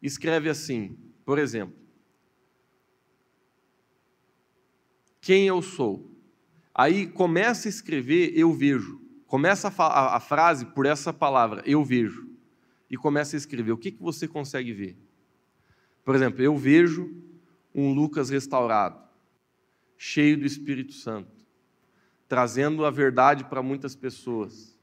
[0.00, 1.76] escreve assim, por exemplo:
[5.20, 6.09] Quem eu sou?
[6.74, 9.00] Aí começa a escrever eu vejo.
[9.26, 12.28] Começa a, a, a frase por essa palavra, eu vejo.
[12.90, 13.72] E começa a escrever.
[13.72, 14.98] O que, que você consegue ver?
[16.04, 17.14] Por exemplo, eu vejo
[17.74, 19.00] um Lucas restaurado,
[19.96, 21.46] cheio do Espírito Santo,
[22.26, 24.76] trazendo a verdade para muitas pessoas,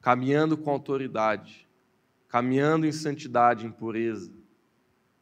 [0.00, 1.68] caminhando com autoridade,
[2.28, 4.32] caminhando em santidade, em pureza,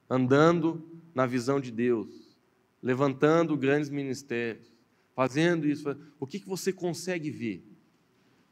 [0.08, 2.38] andando na visão de Deus,
[2.82, 4.71] levantando grandes ministérios,
[5.14, 5.96] fazendo isso.
[6.18, 7.64] O que, que você consegue ver?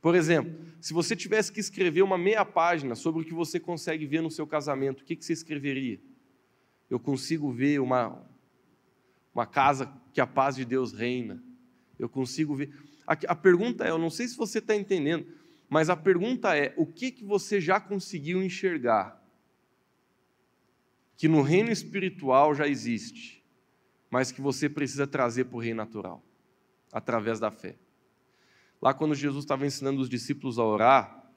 [0.00, 4.06] Por exemplo, se você tivesse que escrever uma meia página sobre o que você consegue
[4.06, 6.00] ver no seu casamento, o que, que você escreveria?
[6.88, 8.26] Eu consigo ver uma,
[9.34, 11.42] uma casa que a paz de Deus reina.
[11.98, 12.72] Eu consigo ver.
[13.06, 15.26] A, a pergunta é: eu não sei se você está entendendo,
[15.68, 19.20] mas a pergunta é: o que, que você já conseguiu enxergar?
[21.16, 23.44] Que no reino espiritual já existe,
[24.10, 26.24] mas que você precisa trazer para o reino natural,
[26.92, 27.76] através da fé.
[28.80, 31.30] Lá, quando Jesus estava ensinando os discípulos a orar,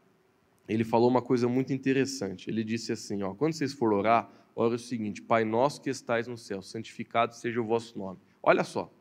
[0.67, 2.49] ele falou uma coisa muito interessante.
[2.49, 6.27] Ele disse assim: ó, quando vocês for orar, ora o seguinte: Pai nosso que estais
[6.27, 8.19] no céu, santificado seja o vosso nome.
[8.41, 8.93] Olha só.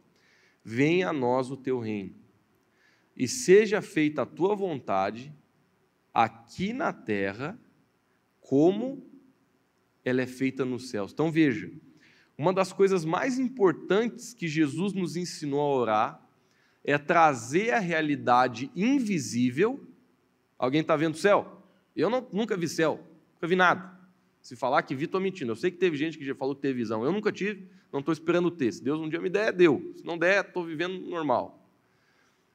[0.64, 2.14] Venha a nós o teu reino
[3.16, 5.34] e seja feita a tua vontade,
[6.12, 7.59] aqui na terra,
[8.40, 9.07] como
[10.05, 11.12] ela é feita nos céus.
[11.12, 11.70] Então veja,
[12.36, 16.21] uma das coisas mais importantes que Jesus nos ensinou a orar
[16.84, 19.80] é trazer a realidade invisível.
[20.58, 21.62] Alguém está vendo o céu?
[21.94, 23.00] Eu não, nunca vi céu,
[23.34, 23.92] nunca vi nada.
[24.40, 25.52] Se falar que vi, estou mentindo.
[25.52, 27.04] Eu sei que teve gente que já falou que teve visão.
[27.04, 28.72] Eu nunca tive, não estou esperando ter.
[28.72, 29.92] Se Deus um dia me der, deu.
[29.96, 31.62] Se não der, estou vivendo normal.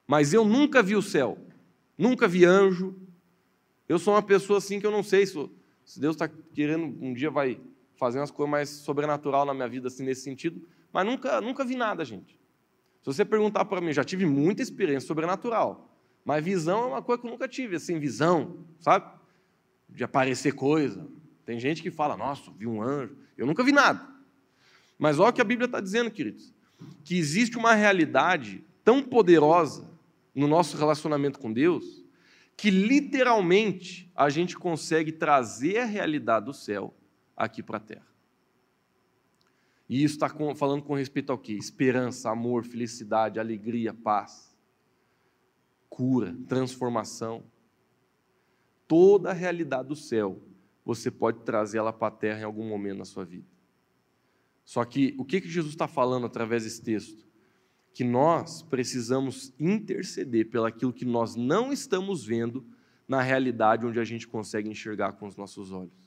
[0.05, 1.37] Mas eu nunca vi o céu,
[1.97, 2.95] nunca vi anjo.
[3.87, 5.33] Eu sou uma pessoa assim que eu não sei se,
[5.85, 7.59] se Deus está querendo, um dia vai
[7.95, 10.61] fazer umas coisas mais sobrenatural na minha vida, assim, nesse sentido.
[10.91, 12.37] Mas nunca, nunca vi nada, gente.
[13.01, 15.93] Se você perguntar para mim, já tive muita experiência sobrenatural.
[16.25, 19.09] Mas visão é uma coisa que eu nunca tive, assim, visão, sabe?
[19.87, 21.07] De aparecer coisa.
[21.45, 23.15] Tem gente que fala, nossa, vi um anjo.
[23.37, 24.05] Eu nunca vi nada.
[24.99, 26.53] Mas olha o que a Bíblia está dizendo, queridos.
[27.03, 29.89] Que existe uma realidade tão poderosa
[30.35, 32.03] no nosso relacionamento com Deus,
[32.55, 36.93] que literalmente a gente consegue trazer a realidade do céu
[37.35, 38.07] aqui para a terra.
[39.89, 41.53] E isso está falando com respeito ao quê?
[41.53, 44.55] Esperança, amor, felicidade, alegria, paz,
[45.89, 47.43] cura, transformação.
[48.87, 50.41] Toda a realidade do céu
[50.83, 53.47] você pode trazer ela para a terra em algum momento na sua vida.
[54.63, 57.27] Só que o que, que Jesus está falando através desse texto?
[57.97, 62.63] que nós precisamos interceder pelaquilo que nós não estamos vendo
[63.07, 66.06] na realidade onde a gente consegue enxergar com os nossos olhos.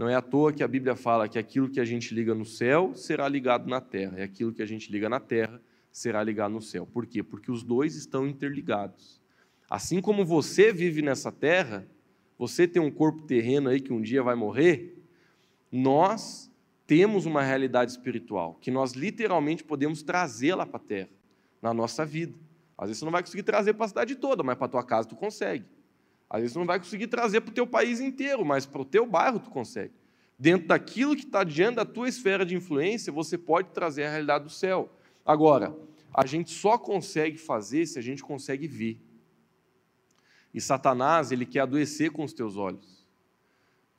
[0.00, 2.46] Não é à toa que a Bíblia fala que aquilo que a gente liga no
[2.46, 5.60] céu será ligado na terra, e aquilo que a gente liga na terra
[5.92, 6.86] será ligado no céu.
[6.86, 7.22] Por quê?
[7.22, 9.20] Porque os dois estão interligados.
[9.68, 11.86] Assim como você vive nessa terra,
[12.38, 14.96] você tem um corpo terreno aí que um dia vai morrer,
[15.70, 16.50] nós
[16.86, 21.10] temos uma realidade espiritual que nós literalmente podemos trazê-la para a terra,
[21.60, 22.38] na nossa vida.
[22.78, 24.82] Às vezes você não vai conseguir trazer para a cidade toda, mas para a tua
[24.82, 25.66] casa tu consegue.
[26.30, 29.04] Às vezes não vai conseguir trazer para o teu país inteiro, mas para o teu
[29.04, 29.92] bairro tu consegue.
[30.38, 34.44] Dentro daquilo que está diante da tua esfera de influência, você pode trazer a realidade
[34.44, 34.88] do céu.
[35.26, 35.76] Agora,
[36.14, 38.98] a gente só consegue fazer se a gente consegue ver.
[40.54, 43.06] E Satanás, ele quer adoecer com os teus olhos.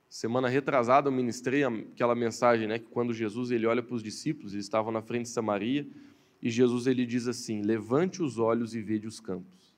[0.09, 4.53] Semana retrasada eu ministrei aquela mensagem, né, que quando Jesus ele olha para os discípulos,
[4.53, 5.87] eles estavam na frente de Samaria,
[6.41, 9.73] e Jesus ele diz assim: "Levante os olhos e vede os campos.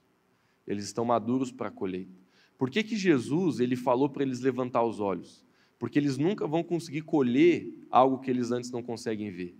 [0.66, 2.23] Eles estão maduros para a colheita".
[2.64, 5.44] Por que que Jesus ele falou para eles levantar os olhos?
[5.78, 9.54] Porque eles nunca vão conseguir colher algo que eles antes não conseguem ver.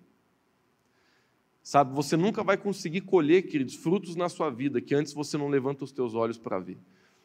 [1.62, 5.50] Sabe, você nunca vai conseguir colher, queridos, frutos na sua vida que antes você não
[5.50, 6.78] levanta os teus olhos para ver.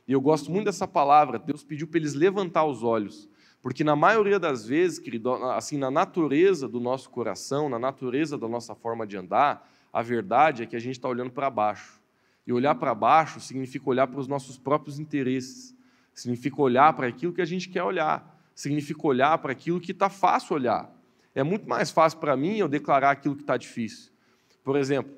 [0.08, 1.38] E eu gosto muito dessa palavra.
[1.38, 3.28] Deus pediu para eles levantar os olhos,
[3.62, 8.48] porque na maioria das vezes, querido, assim, na natureza do nosso coração, na natureza da
[8.48, 11.97] nossa forma de andar, a verdade é que a gente está olhando para baixo.
[12.48, 15.76] E olhar para baixo significa olhar para os nossos próprios interesses,
[16.14, 20.08] significa olhar para aquilo que a gente quer olhar, significa olhar para aquilo que está
[20.08, 20.90] fácil olhar.
[21.34, 24.10] É muito mais fácil para mim eu declarar aquilo que está difícil.
[24.64, 25.12] Por exemplo,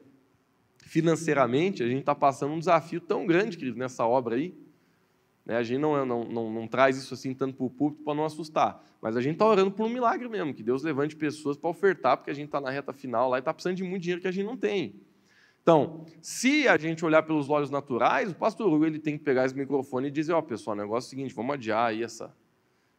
[0.79, 4.53] financeiramente, a gente está passando um desafio tão grande, querido, nessa obra aí.
[5.47, 5.57] Né?
[5.57, 8.15] A gente não, é, não, não, não traz isso assim tanto para o público para
[8.17, 8.85] não assustar.
[9.01, 12.17] Mas a gente está orando por um milagre mesmo, que Deus levante pessoas para ofertar,
[12.17, 14.27] porque a gente está na reta final lá e está precisando de muito dinheiro que
[14.27, 15.01] a gente não tem.
[15.63, 19.45] Então, se a gente olhar pelos olhos naturais, o pastor Hugo ele tem que pegar
[19.45, 22.03] esse microfone e dizer, ó, oh, pessoal, o negócio é o seguinte, vamos adiar aí
[22.03, 22.35] essa,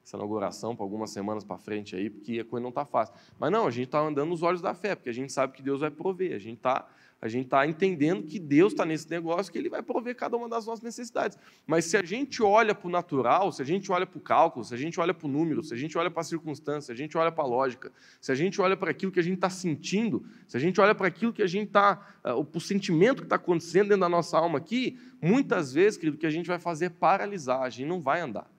[0.03, 3.15] essa inauguração para algumas semanas para frente aí, porque a coisa não está fácil.
[3.39, 5.63] Mas não, a gente está andando nos olhos da fé, porque a gente sabe que
[5.63, 6.87] Deus vai prover, a gente está
[7.21, 10.49] a gente está entendendo que Deus está nesse negócio, que Ele vai prover cada uma
[10.49, 11.37] das nossas necessidades.
[11.67, 14.65] Mas se a gente olha para o natural, se a gente olha para o cálculo,
[14.65, 16.91] se a gente olha para o número, se a gente olha para a circunstância, se
[16.91, 19.35] a gente olha para a lógica, se a gente olha para aquilo que a gente
[19.35, 23.17] está sentindo, se a gente olha para aquilo que a gente está, uh, o sentimento
[23.17, 26.47] que está acontecendo dentro da nossa alma aqui, muitas vezes, querido, o que a gente
[26.47, 28.51] vai fazer é paralisar, a gente não vai andar.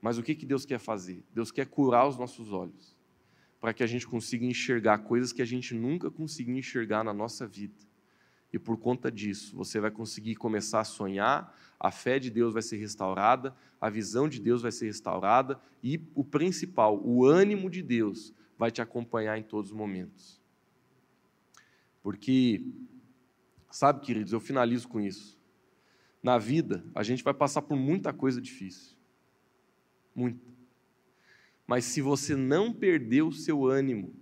[0.00, 1.22] Mas o que, que Deus quer fazer?
[1.34, 2.96] Deus quer curar os nossos olhos,
[3.60, 7.46] para que a gente consiga enxergar coisas que a gente nunca conseguiu enxergar na nossa
[7.46, 7.87] vida.
[8.52, 12.62] E por conta disso, você vai conseguir começar a sonhar, a fé de Deus vai
[12.62, 17.82] ser restaurada, a visão de Deus vai ser restaurada e o principal, o ânimo de
[17.82, 20.40] Deus vai te acompanhar em todos os momentos.
[22.02, 22.64] Porque,
[23.70, 25.38] sabe, queridos, eu finalizo com isso.
[26.22, 28.98] Na vida, a gente vai passar por muita coisa difícil
[30.18, 30.52] muito.
[31.66, 34.12] Mas se você não perder o seu ânimo,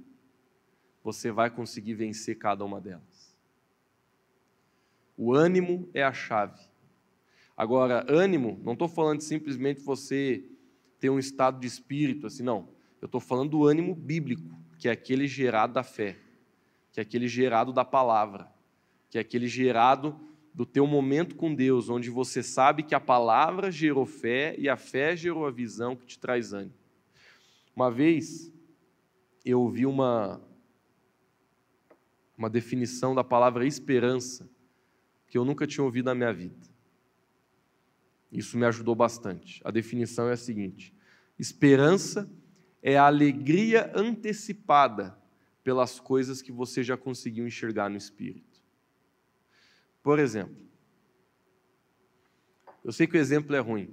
[1.02, 3.15] você vai conseguir vencer cada uma delas.
[5.16, 6.60] O ânimo é a chave.
[7.56, 10.44] Agora, ânimo, não estou falando de simplesmente você
[11.00, 12.68] ter um estado de espírito, assim, não.
[13.00, 16.18] Eu estou falando do ânimo bíblico, que é aquele gerado da fé,
[16.92, 18.52] que é aquele gerado da palavra,
[19.08, 20.20] que é aquele gerado
[20.52, 24.76] do teu momento com Deus, onde você sabe que a palavra gerou fé e a
[24.76, 26.74] fé gerou a visão que te traz ânimo.
[27.74, 28.52] Uma vez
[29.44, 30.40] eu ouvi uma
[32.36, 34.46] uma definição da palavra esperança
[35.28, 36.66] que eu nunca tinha ouvido na minha vida.
[38.30, 39.60] Isso me ajudou bastante.
[39.64, 40.94] A definição é a seguinte:
[41.38, 42.30] esperança
[42.82, 45.18] é a alegria antecipada
[45.64, 48.62] pelas coisas que você já conseguiu enxergar no espírito.
[50.02, 50.64] Por exemplo,
[52.84, 53.92] eu sei que o exemplo é ruim,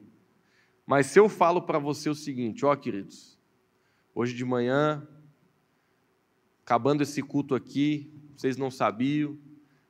[0.86, 3.39] mas se eu falo para você o seguinte, ó queridos,
[4.13, 5.07] hoje de manhã,
[6.63, 9.38] acabando esse culto aqui, vocês não sabiam,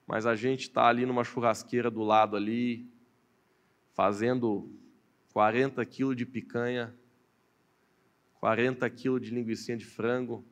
[0.07, 2.89] mas a gente está ali numa churrasqueira do lado ali,
[3.93, 4.71] fazendo
[5.31, 6.93] 40 quilos de picanha,
[8.35, 10.45] 40 quilos de linguiça de frango,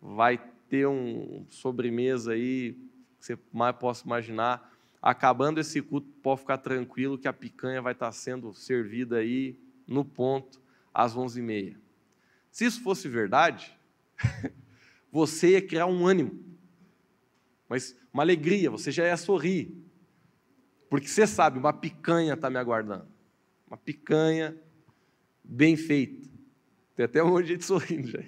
[0.00, 0.38] vai
[0.68, 2.76] ter um sobremesa aí
[3.26, 4.72] você mais possa imaginar.
[5.02, 10.04] Acabando esse culto, pode ficar tranquilo que a picanha vai estar sendo servida aí no
[10.04, 10.60] ponto
[10.92, 11.76] às 11h30.
[12.50, 13.76] Se isso fosse verdade,
[15.10, 16.42] você ia criar um ânimo,
[17.68, 19.76] mas uma alegria, você já ia sorrir,
[20.88, 23.08] porque você sabe, uma picanha está me aguardando,
[23.66, 24.56] uma picanha
[25.42, 26.28] bem feita.
[26.94, 28.22] Tem até um monte de gente sorrindo já.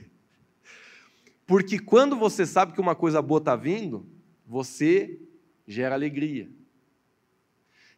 [1.46, 4.06] Porque quando você sabe que uma coisa boa está vindo,
[4.46, 5.18] você
[5.66, 6.50] gera alegria.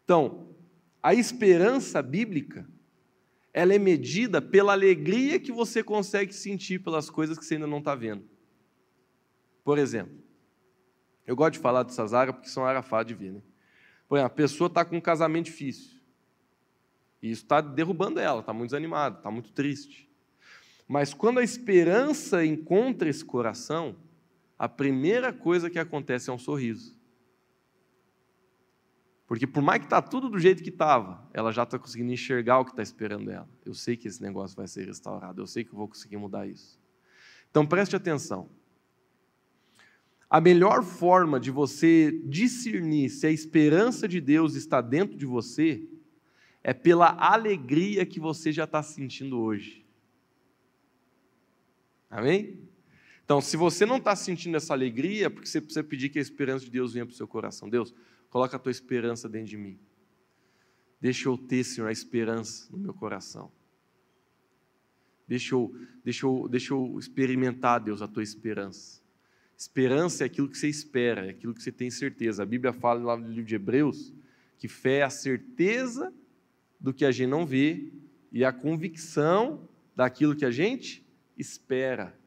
[0.04, 0.54] Então,
[1.02, 2.68] a esperança bíblica,
[3.52, 7.78] ela é medida pela alegria que você consegue sentir pelas coisas que você ainda não
[7.78, 8.24] está vendo.
[9.64, 10.19] Por exemplo,
[11.30, 13.32] eu gosto de falar dessas áreas porque são áreas fáceis de ver.
[13.34, 13.40] Né?
[14.08, 16.00] Por exemplo, a pessoa está com um casamento difícil.
[17.22, 20.10] E isso está derrubando ela, está muito desanimada, está muito triste.
[20.88, 23.94] Mas quando a esperança encontra esse coração,
[24.58, 26.98] a primeira coisa que acontece é um sorriso.
[29.24, 32.58] Porque por mais que está tudo do jeito que estava, ela já está conseguindo enxergar
[32.58, 33.48] o que está esperando ela.
[33.64, 36.48] Eu sei que esse negócio vai ser restaurado, eu sei que eu vou conseguir mudar
[36.48, 36.76] isso.
[37.48, 38.50] Então preste atenção.
[40.30, 45.88] A melhor forma de você discernir se a esperança de Deus está dentro de você
[46.62, 49.84] é pela alegria que você já está sentindo hoje.
[52.08, 52.60] Amém?
[53.24, 56.22] Então, se você não está sentindo essa alegria, é porque você precisa pedir que a
[56.22, 57.68] esperança de Deus venha para o seu coração.
[57.68, 57.92] Deus,
[58.28, 59.80] coloca a tua esperança dentro de mim.
[61.00, 63.50] Deixa eu ter, Senhor, a esperança no meu coração.
[65.26, 65.74] Deixa eu,
[66.04, 68.99] deixa eu, deixa eu experimentar, Deus, a tua esperança.
[69.60, 72.42] Esperança é aquilo que você espera, é aquilo que você tem certeza.
[72.42, 74.10] A Bíblia fala lá no livro de Hebreus
[74.56, 76.10] que fé é a certeza
[76.80, 77.92] do que a gente não vê
[78.32, 81.06] e a convicção daquilo que a gente
[81.36, 82.18] espera.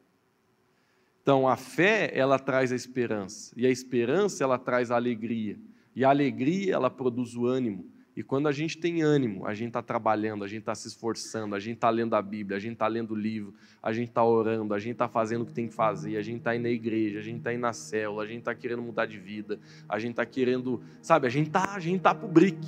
[1.24, 5.60] Então, a fé, ela traz a esperança, e a esperança, ela traz a alegria,
[5.96, 7.92] e a alegria, ela produz o ânimo.
[8.16, 11.56] E quando a gente tem ânimo, a gente está trabalhando, a gente está se esforçando,
[11.56, 14.24] a gente está lendo a Bíblia, a gente está lendo o livro, a gente está
[14.24, 16.70] orando, a gente está fazendo o que tem que fazer, a gente está indo na
[16.70, 19.60] igreja, a gente está indo na célula, a gente está querendo mudar de vida,
[19.90, 22.60] a gente está querendo, sabe, a gente está tá pro brick.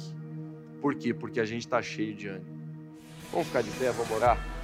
[0.81, 1.13] Por quê?
[1.13, 2.55] Porque a gente está cheio de ânimo.
[3.31, 4.54] Vamos ficar de pé, vamos orar?